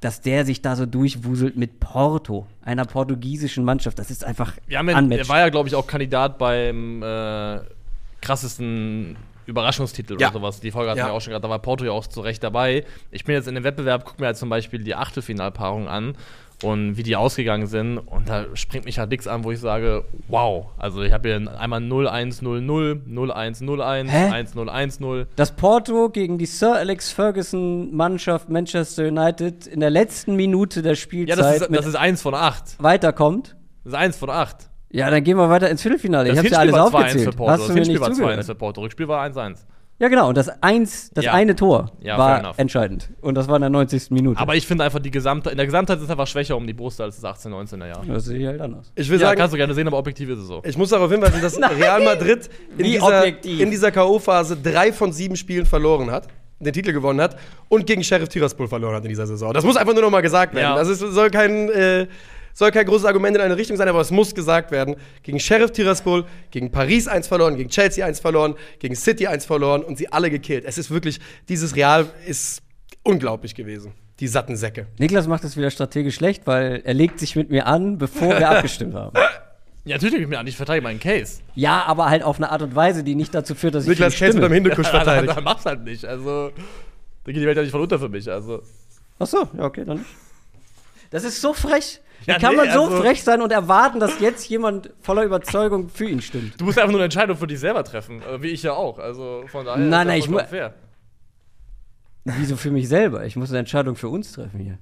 dass 0.00 0.22
der 0.22 0.46
sich 0.46 0.62
da 0.62 0.76
so 0.76 0.86
durchwuselt 0.86 1.56
mit 1.56 1.78
Porto, 1.78 2.46
einer 2.62 2.86
portugiesischen 2.86 3.64
Mannschaft. 3.64 3.98
Das 3.98 4.10
ist 4.10 4.24
einfach 4.24 4.54
ja, 4.68 4.80
unmatched. 4.80 5.18
er 5.18 5.28
war 5.28 5.38
ja, 5.40 5.48
glaube 5.50 5.68
ich, 5.68 5.74
auch 5.74 5.86
Kandidat 5.86 6.38
beim 6.38 7.02
äh, 7.02 7.58
krassesten 8.20 9.16
Überraschungstitel 9.46 10.16
Ja. 10.20 10.28
oder 10.28 10.38
sowas. 10.38 10.60
Die 10.60 10.70
Folge 10.70 10.90
hatten 10.90 10.98
Ja. 11.00 11.06
wir 11.06 11.12
auch 11.12 11.20
schon 11.20 11.32
gerade, 11.32 11.42
da 11.42 11.50
war 11.50 11.58
Porto 11.58 11.84
ja 11.84 11.90
auch 11.92 12.06
zu 12.06 12.20
Recht 12.20 12.42
dabei. 12.42 12.84
Ich 13.10 13.24
bin 13.24 13.34
jetzt 13.34 13.48
in 13.48 13.54
dem 13.54 13.64
Wettbewerb, 13.64 14.04
gucke 14.04 14.20
mir 14.20 14.26
halt 14.26 14.36
zum 14.36 14.48
Beispiel 14.48 14.82
die 14.84 14.94
Achtelfinalpaarung 14.94 15.88
an 15.88 16.14
und 16.62 16.96
wie 16.96 17.02
die 17.02 17.16
ausgegangen 17.16 17.66
sind. 17.66 17.98
Und 17.98 18.28
da 18.28 18.44
springt 18.54 18.84
mich 18.84 18.98
halt 18.98 19.10
nichts 19.10 19.26
an, 19.26 19.44
wo 19.44 19.50
ich 19.50 19.60
sage, 19.60 20.04
wow. 20.28 20.66
Also 20.76 21.02
ich 21.02 21.12
habe 21.12 21.28
hier 21.28 21.58
einmal 21.58 21.80
0-1-0-0, 21.80 23.00
0-1-0-1, 23.08 24.08
Hä? 24.08 24.30
1-0-1-0. 24.44 25.26
dass 25.36 25.52
Porto 25.52 26.08
gegen 26.10 26.38
die 26.38 26.46
Sir 26.46 26.74
Alex 26.76 27.12
Ferguson 27.12 27.94
Mannschaft 27.94 28.48
Manchester 28.48 29.06
United 29.08 29.66
in 29.66 29.80
der 29.80 29.90
letzten 29.90 30.36
Minute 30.36 30.82
der 30.82 30.92
Ja, 30.92 30.96
Spielzeit 30.96 31.38
das 31.38 31.60
ist, 31.62 31.70
das 31.74 31.86
ist 31.86 31.94
eins 31.96 32.22
von 32.22 32.34
acht. 32.34 32.76
weiterkommt. 32.82 33.56
Das 33.84 33.92
ist 33.94 33.98
eins 33.98 34.16
von 34.16 34.30
acht. 34.30 34.68
Ja, 34.92 35.08
dann 35.08 35.22
gehen 35.22 35.36
wir 35.36 35.48
weiter 35.48 35.70
ins 35.70 35.82
Viertelfinale. 35.82 36.28
Das 36.28 36.34
ich 36.34 36.38
hab's 36.40 36.50
ja 36.50 36.58
alles 36.58 36.72
war 36.74 36.88
2-1 36.88 36.94
aufgezählt. 36.94 37.24
für 37.24 37.36
Porto. 37.36 37.52
Hast 37.52 37.60
Das 37.68 37.74
Hinspiel 37.74 37.92
nicht 37.94 38.00
war 38.00 38.08
2-1 38.10 38.14
zugehört? 38.16 38.44
für 38.44 38.54
Porto. 38.56 38.80
Rückspiel 38.82 39.08
war 39.08 39.24
1-1. 39.24 39.56
Ja, 40.00 40.08
genau. 40.08 40.28
Und 40.30 40.36
das 40.36 40.48
eins, 40.62 41.10
das 41.12 41.26
Ja. 41.26 41.32
eine 41.34 41.54
Tor 41.54 41.92
Ja, 42.00 42.16
fair 42.16 42.18
war 42.18 42.38
enough. 42.40 42.58
entscheidend. 42.58 43.10
Und 43.20 43.34
das 43.36 43.46
war 43.48 43.56
in 43.56 43.60
der 43.60 43.70
90. 43.70 44.10
Minute. 44.10 44.40
Aber 44.40 44.56
ich 44.56 44.66
finde 44.66 44.82
einfach, 44.84 44.98
die 44.98 45.10
gesamte, 45.10 45.50
in 45.50 45.56
der 45.58 45.66
Gesamtheit 45.66 45.98
ist 45.98 46.04
es 46.04 46.10
einfach 46.10 46.26
schwächer 46.26 46.56
um 46.56 46.66
die 46.66 46.72
Brust 46.72 47.00
als 47.00 47.16
das 47.20 47.24
18, 47.24 47.52
19er 47.52 47.86
Jahr. 47.86 48.02
das 48.06 48.24
sehe 48.24 48.38
ich 48.40 48.46
halt 48.46 48.60
anders. 48.62 48.90
Ich 48.94 49.08
will 49.10 49.20
Ja, 49.20 49.26
sagen, 49.28 49.38
kannst 49.38 49.52
du 49.52 49.58
gerne 49.58 49.74
sehen, 49.74 49.86
aber 49.86 49.98
objektiv 49.98 50.30
ist 50.30 50.38
es 50.38 50.46
so. 50.46 50.62
ich 50.64 50.76
muss 50.78 50.88
darauf 50.88 51.10
hinweisen, 51.12 51.40
dass 51.42 51.58
Real 51.78 52.02
Madrid 52.02 52.48
in 52.72 52.78
Wie 52.78 52.82
dieser, 52.92 53.18
objektiv? 53.18 53.60
in 53.60 53.70
dieser 53.70 53.90
K.O.-Phase 53.92 54.56
drei 54.62 54.92
von 54.92 55.12
sieben 55.12 55.36
Spielen 55.36 55.66
verloren 55.66 56.10
hat, 56.10 56.28
den 56.60 56.72
Titel 56.72 56.92
gewonnen 56.92 57.20
hat 57.20 57.36
und 57.68 57.86
gegen 57.86 58.02
Sheriff 58.02 58.28
Tiraspol 58.30 58.68
verloren 58.68 58.94
hat 58.96 59.02
in 59.04 59.10
dieser 59.10 59.26
Saison. 59.26 59.52
Das 59.52 59.64
muss 59.64 59.76
einfach 59.76 59.92
nur 59.94 60.02
noch 60.02 60.10
mal 60.10 60.22
gesagt 60.22 60.54
werden. 60.54 60.64
Ja. 60.70 60.76
Das 60.76 60.88
ist, 60.88 61.00
soll 61.00 61.30
kein. 61.30 61.68
Äh, 61.70 62.06
soll 62.52 62.70
kein 62.70 62.86
großes 62.86 63.04
Argument 63.04 63.36
in 63.36 63.42
eine 63.42 63.56
Richtung 63.56 63.76
sein, 63.76 63.88
aber 63.88 64.00
es 64.00 64.10
muss 64.10 64.34
gesagt 64.34 64.70
werden. 64.70 64.96
Gegen 65.22 65.40
Sheriff 65.40 65.72
Tiraspol, 65.72 66.24
gegen 66.50 66.70
Paris 66.70 67.08
1 67.08 67.28
verloren, 67.28 67.56
gegen 67.56 67.70
Chelsea 67.70 68.04
1 68.04 68.20
verloren, 68.20 68.54
gegen 68.78 68.94
City 68.94 69.26
1 69.26 69.44
verloren 69.44 69.82
und 69.82 69.98
sie 69.98 70.12
alle 70.12 70.30
gekillt. 70.30 70.64
Es 70.64 70.78
ist 70.78 70.90
wirklich, 70.90 71.20
dieses 71.48 71.76
Real 71.76 72.06
ist 72.26 72.62
unglaublich 73.02 73.54
gewesen. 73.54 73.92
Die 74.20 74.28
satten 74.28 74.56
Säcke. 74.56 74.86
Niklas 74.98 75.26
macht 75.26 75.44
das 75.44 75.56
wieder 75.56 75.70
strategisch 75.70 76.16
schlecht, 76.16 76.46
weil 76.46 76.82
er 76.84 76.92
legt 76.92 77.18
sich 77.18 77.36
mit 77.36 77.50
mir 77.50 77.66
an, 77.66 77.96
bevor 77.96 78.38
wir 78.38 78.50
abgestimmt 78.50 78.94
haben. 78.94 79.16
Ja, 79.84 79.96
natürlich 79.96 80.12
nehme 80.12 80.24
ich 80.24 80.28
mir 80.28 80.38
an, 80.38 80.46
ich 80.46 80.56
verteidige 80.56 80.82
meinen 80.82 81.00
Case. 81.00 81.40
Ja, 81.54 81.84
aber 81.84 82.10
halt 82.10 82.22
auf 82.22 82.36
eine 82.36 82.50
Art 82.50 82.60
und 82.60 82.76
Weise, 82.76 83.02
die 83.02 83.14
nicht 83.14 83.34
dazu 83.34 83.54
führt, 83.54 83.74
dass 83.74 83.84
ich 83.84 83.88
Niklas 83.88 84.14
für 84.14 84.24
ihn 84.24 84.26
Case 84.26 84.38
mit 84.38 84.44
einem. 84.44 84.54
Hindukusch 84.54 84.90
dann, 84.90 84.96
verteidigt. 85.04 85.36
dann 85.36 85.44
mach's 85.44 85.64
halt 85.64 85.84
nicht. 85.84 86.04
Also, 86.04 86.50
da 87.24 87.32
geht 87.32 87.40
die 87.40 87.46
Welt 87.46 87.56
ja 87.56 87.62
nicht 87.62 87.72
von 87.72 87.80
unter 87.80 87.98
für 87.98 88.10
mich. 88.10 88.30
Also. 88.30 88.62
Ach 89.18 89.26
so, 89.26 89.48
ja, 89.56 89.64
okay, 89.64 89.84
dann 89.86 89.98
nicht. 89.98 90.10
Das 91.10 91.24
ist 91.24 91.40
so 91.40 91.54
frech. 91.54 92.00
Wie 92.36 92.40
kann 92.40 92.56
man 92.56 92.70
so 92.70 92.84
also- 92.84 93.00
frech 93.02 93.22
sein 93.22 93.42
und 93.42 93.52
erwarten, 93.52 94.00
dass 94.00 94.18
jetzt 94.20 94.48
jemand 94.48 94.90
voller 95.00 95.24
Überzeugung 95.24 95.88
für 95.88 96.08
ihn 96.08 96.20
stimmt? 96.20 96.60
Du 96.60 96.64
musst 96.64 96.78
einfach 96.78 96.90
nur 96.92 97.00
eine 97.00 97.04
Entscheidung 97.04 97.36
für 97.36 97.46
dich 97.46 97.60
selber 97.60 97.84
treffen, 97.84 98.22
äh, 98.22 98.42
wie 98.42 98.48
ich 98.48 98.62
ja 98.62 98.72
auch. 98.72 98.98
Also 98.98 99.44
von 99.46 99.64
daher 99.64 99.78
Nein, 99.78 99.86
ist 99.86 99.90
nein, 99.90 100.06
das 100.08 100.16
ich 100.16 100.28
mu- 100.30 100.38
vollkommen 100.38 100.50
fair. 100.50 100.74
Wieso 102.24 102.56
für 102.56 102.70
mich 102.70 102.88
selber? 102.88 103.24
Ich 103.24 103.36
muss 103.36 103.50
eine 103.50 103.60
Entscheidung 103.60 103.96
für 103.96 104.08
uns 104.08 104.32
treffen 104.32 104.60
hier. 104.60 104.78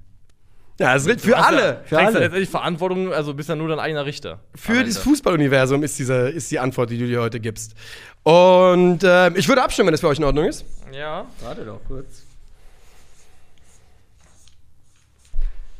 Ja, 0.79 0.95
es 0.95 1.05
ist 1.05 1.21
für 1.25 1.37
alle. 1.37 1.81
Für 1.85 1.97
alle. 1.97 2.05
ja 2.13 2.19
letztendlich 2.19 2.49
Verantwortung, 2.49 3.11
also 3.13 3.33
bist 3.33 3.49
ja 3.49 3.55
nur 3.55 3.67
dein 3.67 3.79
eigener 3.79 4.05
Richter. 4.05 4.39
Für 4.55 4.83
das. 4.83 4.97
Fußballuniversum 4.97 5.83
ist, 5.83 5.99
dieser, 5.99 6.29
ist 6.31 6.49
die 6.51 6.59
Antwort, 6.59 6.89
die 6.89 6.97
du 6.97 7.05
dir 7.05 7.19
heute 7.21 7.39
gibst. 7.41 7.73
Und 8.23 8.99
ähm, 9.03 9.33
ich 9.35 9.47
würde 9.49 9.61
abstimmen, 9.61 9.87
wenn 9.87 9.91
das 9.93 10.01
für 10.01 10.07
euch 10.07 10.19
in 10.19 10.23
Ordnung 10.23 10.45
ist. 10.45 10.63
Ja. 10.93 11.25
Warte 11.41 11.65
doch 11.65 11.79
kurz. 11.85 12.23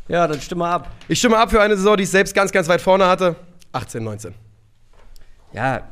Ja, 0.10 0.28
dann 0.28 0.42
stimme 0.42 0.66
ab. 0.66 0.92
Ich 1.08 1.20
stimme 1.20 1.38
ab 1.38 1.50
für 1.52 1.62
eine 1.62 1.78
Saison, 1.78 1.96
die 1.96 2.04
ich 2.04 2.10
selbst 2.10 2.34
ganz, 2.36 2.52
ganz 2.52 2.68
weit 2.68 2.82
vorne 2.82 3.06
hatte. 3.08 3.36
18, 3.72 4.04
19. 4.04 4.34
Ja, 5.54 5.88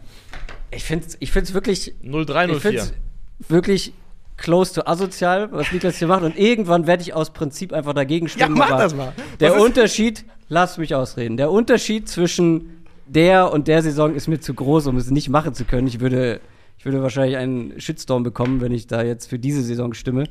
ich 0.72 0.84
finde 0.84 1.06
es 1.08 1.18
ich 1.20 1.32
find's 1.32 1.54
wirklich. 1.54 1.94
Ich 2.02 2.12
0304. 2.12 2.60
find's 2.60 2.94
wirklich 3.48 3.94
close 4.36 4.74
to 4.74 4.82
asozial, 4.86 5.52
was 5.52 5.72
Niklas 5.72 5.98
hier 5.98 6.08
macht. 6.08 6.24
Und 6.24 6.38
irgendwann 6.38 6.86
werde 6.88 7.02
ich 7.04 7.14
aus 7.14 7.32
Prinzip 7.32 7.74
einfach 7.74 7.94
dagegen 7.94 8.28
stimmen. 8.28 8.56
mach 8.58 8.70
aber 8.72 8.84
das 8.84 8.96
mal. 8.96 9.14
Der 9.40 9.52
Was 9.52 9.58
ist- 9.58 9.64
Unterschied, 9.64 10.26
lass 10.50 10.78
mich 10.78 10.94
ausreden. 10.96 11.38
Der 11.38 11.50
Unterschied 11.52 12.08
zwischen 12.10 12.86
der 13.08 13.52
und 13.52 13.68
der 13.68 13.82
Saison 13.82 14.14
ist 14.14 14.28
mir 14.28 14.40
zu 14.40 14.54
groß, 14.54 14.88
um 14.88 14.98
es 14.98 15.10
nicht 15.10 15.30
machen 15.30 15.54
zu 15.54 15.64
können. 15.66 15.88
Ich 15.88 16.00
würde, 16.00 16.42
ich 16.78 16.86
würde 16.86 17.02
wahrscheinlich 17.02 17.38
einen 17.38 17.80
Shitstorm 17.80 18.24
bekommen, 18.24 18.62
wenn 18.62 18.72
ich 18.74 18.86
da 18.88 19.02
jetzt 19.02 19.28
für 19.30 19.40
diese 19.40 19.64
Saison 19.64 19.94
stimme. 19.94 20.26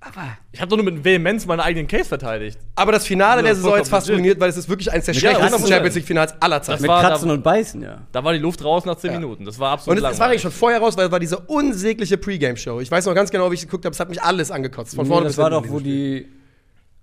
Aber 0.00 0.36
Ich 0.52 0.60
habe 0.60 0.68
doch 0.68 0.76
nur 0.76 0.84
mit 0.84 1.02
Vehemenz 1.04 1.46
meinen 1.46 1.60
eigenen 1.60 1.88
Case 1.88 2.04
verteidigt. 2.04 2.58
Aber 2.76 2.92
das 2.92 3.06
Finale 3.06 3.40
Ja, 3.40 3.46
der 3.46 3.54
Saison 3.56 3.76
jetzt 3.76 3.88
fast 3.88 4.08
ruiniert, 4.08 4.38
weil 4.38 4.48
es 4.50 4.56
ist 4.56 4.68
wirklich 4.68 4.92
eines 4.92 5.06
der 5.06 5.14
schlechtesten. 5.14 5.66
Champions 5.66 5.94
League-Finals 5.96 6.34
aller 6.40 6.62
Zeiten. 6.62 6.72
Das 6.74 6.80
mit 6.82 6.88
war- 6.90 7.02
Kratzen 7.02 7.28
da- 7.28 7.34
und 7.34 7.42
Beißen, 7.42 7.82
ja. 7.82 7.98
Da 8.12 8.22
war 8.22 8.32
die 8.32 8.38
Luft 8.38 8.62
raus 8.62 8.84
nach 8.84 8.96
10 8.96 9.12
Minuten. 9.14 9.44
Das 9.44 9.58
war 9.58 9.72
absolut 9.72 9.98
Und 9.98 10.04
es, 10.06 10.12
es 10.14 10.20
war 10.20 10.28
eigentlich 10.28 10.42
schon 10.42 10.52
vorher 10.52 10.80
raus, 10.80 10.96
weil 10.96 11.06
es 11.06 11.12
war 11.12 11.18
diese 11.18 11.38
unsägliche 11.38 12.18
Pre-Game-Show. 12.18 12.80
Ich 12.80 12.90
weiß 12.90 13.06
noch 13.06 13.14
ganz 13.14 13.30
genau, 13.30 13.50
wie 13.50 13.54
ich 13.54 13.62
geguckt 13.62 13.84
habe. 13.84 13.94
Es 13.94 14.00
hat 14.00 14.08
mich 14.08 14.22
alles 14.22 14.50
angekotzt. 14.50 14.94
Von 14.94 15.04
Nee, 15.04 15.08
vorne 15.08 15.24
das 15.24 15.32
bis 15.32 15.38
war 15.42 15.50
hinten 15.50 15.64
doch, 15.66 15.72
wo 15.72 15.78
in 15.78 15.84
diesem 15.84 15.98
Spiel. 15.98 16.24
die. 16.24 16.32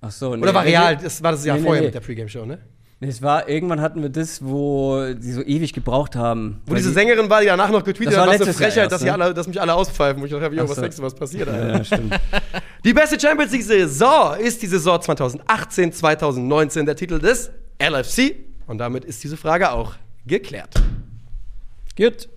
Ach 0.01 0.11
so, 0.11 0.35
nee. 0.35 0.43
Oder 0.43 0.53
war 0.53 0.63
real, 0.63 0.95
das 0.97 1.21
war 1.23 1.31
das 1.31 1.43
Jahr 1.45 1.55
Nee, 1.55 1.61
nee, 1.61 1.65
vorher 1.65 1.81
nee. 1.81 1.87
mit 1.87 1.95
der 1.95 2.01
Pre-Game-Show, 2.01 2.45
ne? 2.45 2.59
Es 3.05 3.21
war, 3.21 3.49
irgendwann 3.49 3.81
hatten 3.81 4.01
wir 4.01 4.09
das, 4.09 4.43
wo 4.45 5.03
sie 5.19 5.33
so 5.33 5.41
ewig 5.41 5.73
gebraucht 5.73 6.15
haben. 6.15 6.61
Wo 6.65 6.73
diese 6.75 6.89
die- 6.89 6.93
Sängerin 6.93 7.29
war, 7.29 7.41
die 7.41 7.47
danach 7.47 7.69
noch 7.69 7.83
getweetet 7.83 8.15
hat, 8.17 8.27
was 8.27 8.35
eine 8.35 8.45
Jahr 8.45 8.53
Frechheit, 8.53 8.77
erst, 8.77 8.91
dass, 8.93 9.01
ne? 9.03 9.11
alle, 9.13 9.33
dass 9.33 9.47
mich 9.47 9.59
alle 9.59 9.73
auspfeifen. 9.73 10.21
Wo 10.21 10.25
ich 10.25 10.31
dachte, 10.31 10.55
jo, 10.55 10.63
Ach 10.63 10.69
was 10.69 10.75
so. 10.75 10.81
denkst 10.81 10.97
du, 10.97 11.03
was 11.03 11.13
passiert? 11.15 11.49
Alter? 11.49 11.77
Ja, 11.79 11.83
stimmt. 11.83 12.19
Die 12.85 12.93
beste 12.93 13.19
Champions 13.19 13.51
League-Saison 13.51 14.37
ist 14.39 14.61
die 14.61 14.67
Saison 14.67 15.01
2018, 15.01 15.91
2019, 15.91 16.85
der 16.85 16.95
Titel 16.95 17.19
des 17.19 17.51
LFC. 17.79 18.35
Und 18.67 18.77
damit 18.77 19.03
ist 19.03 19.21
diese 19.23 19.35
Frage 19.35 19.71
auch 19.71 19.95
geklärt. 20.25 20.73
Gut. 21.97 22.29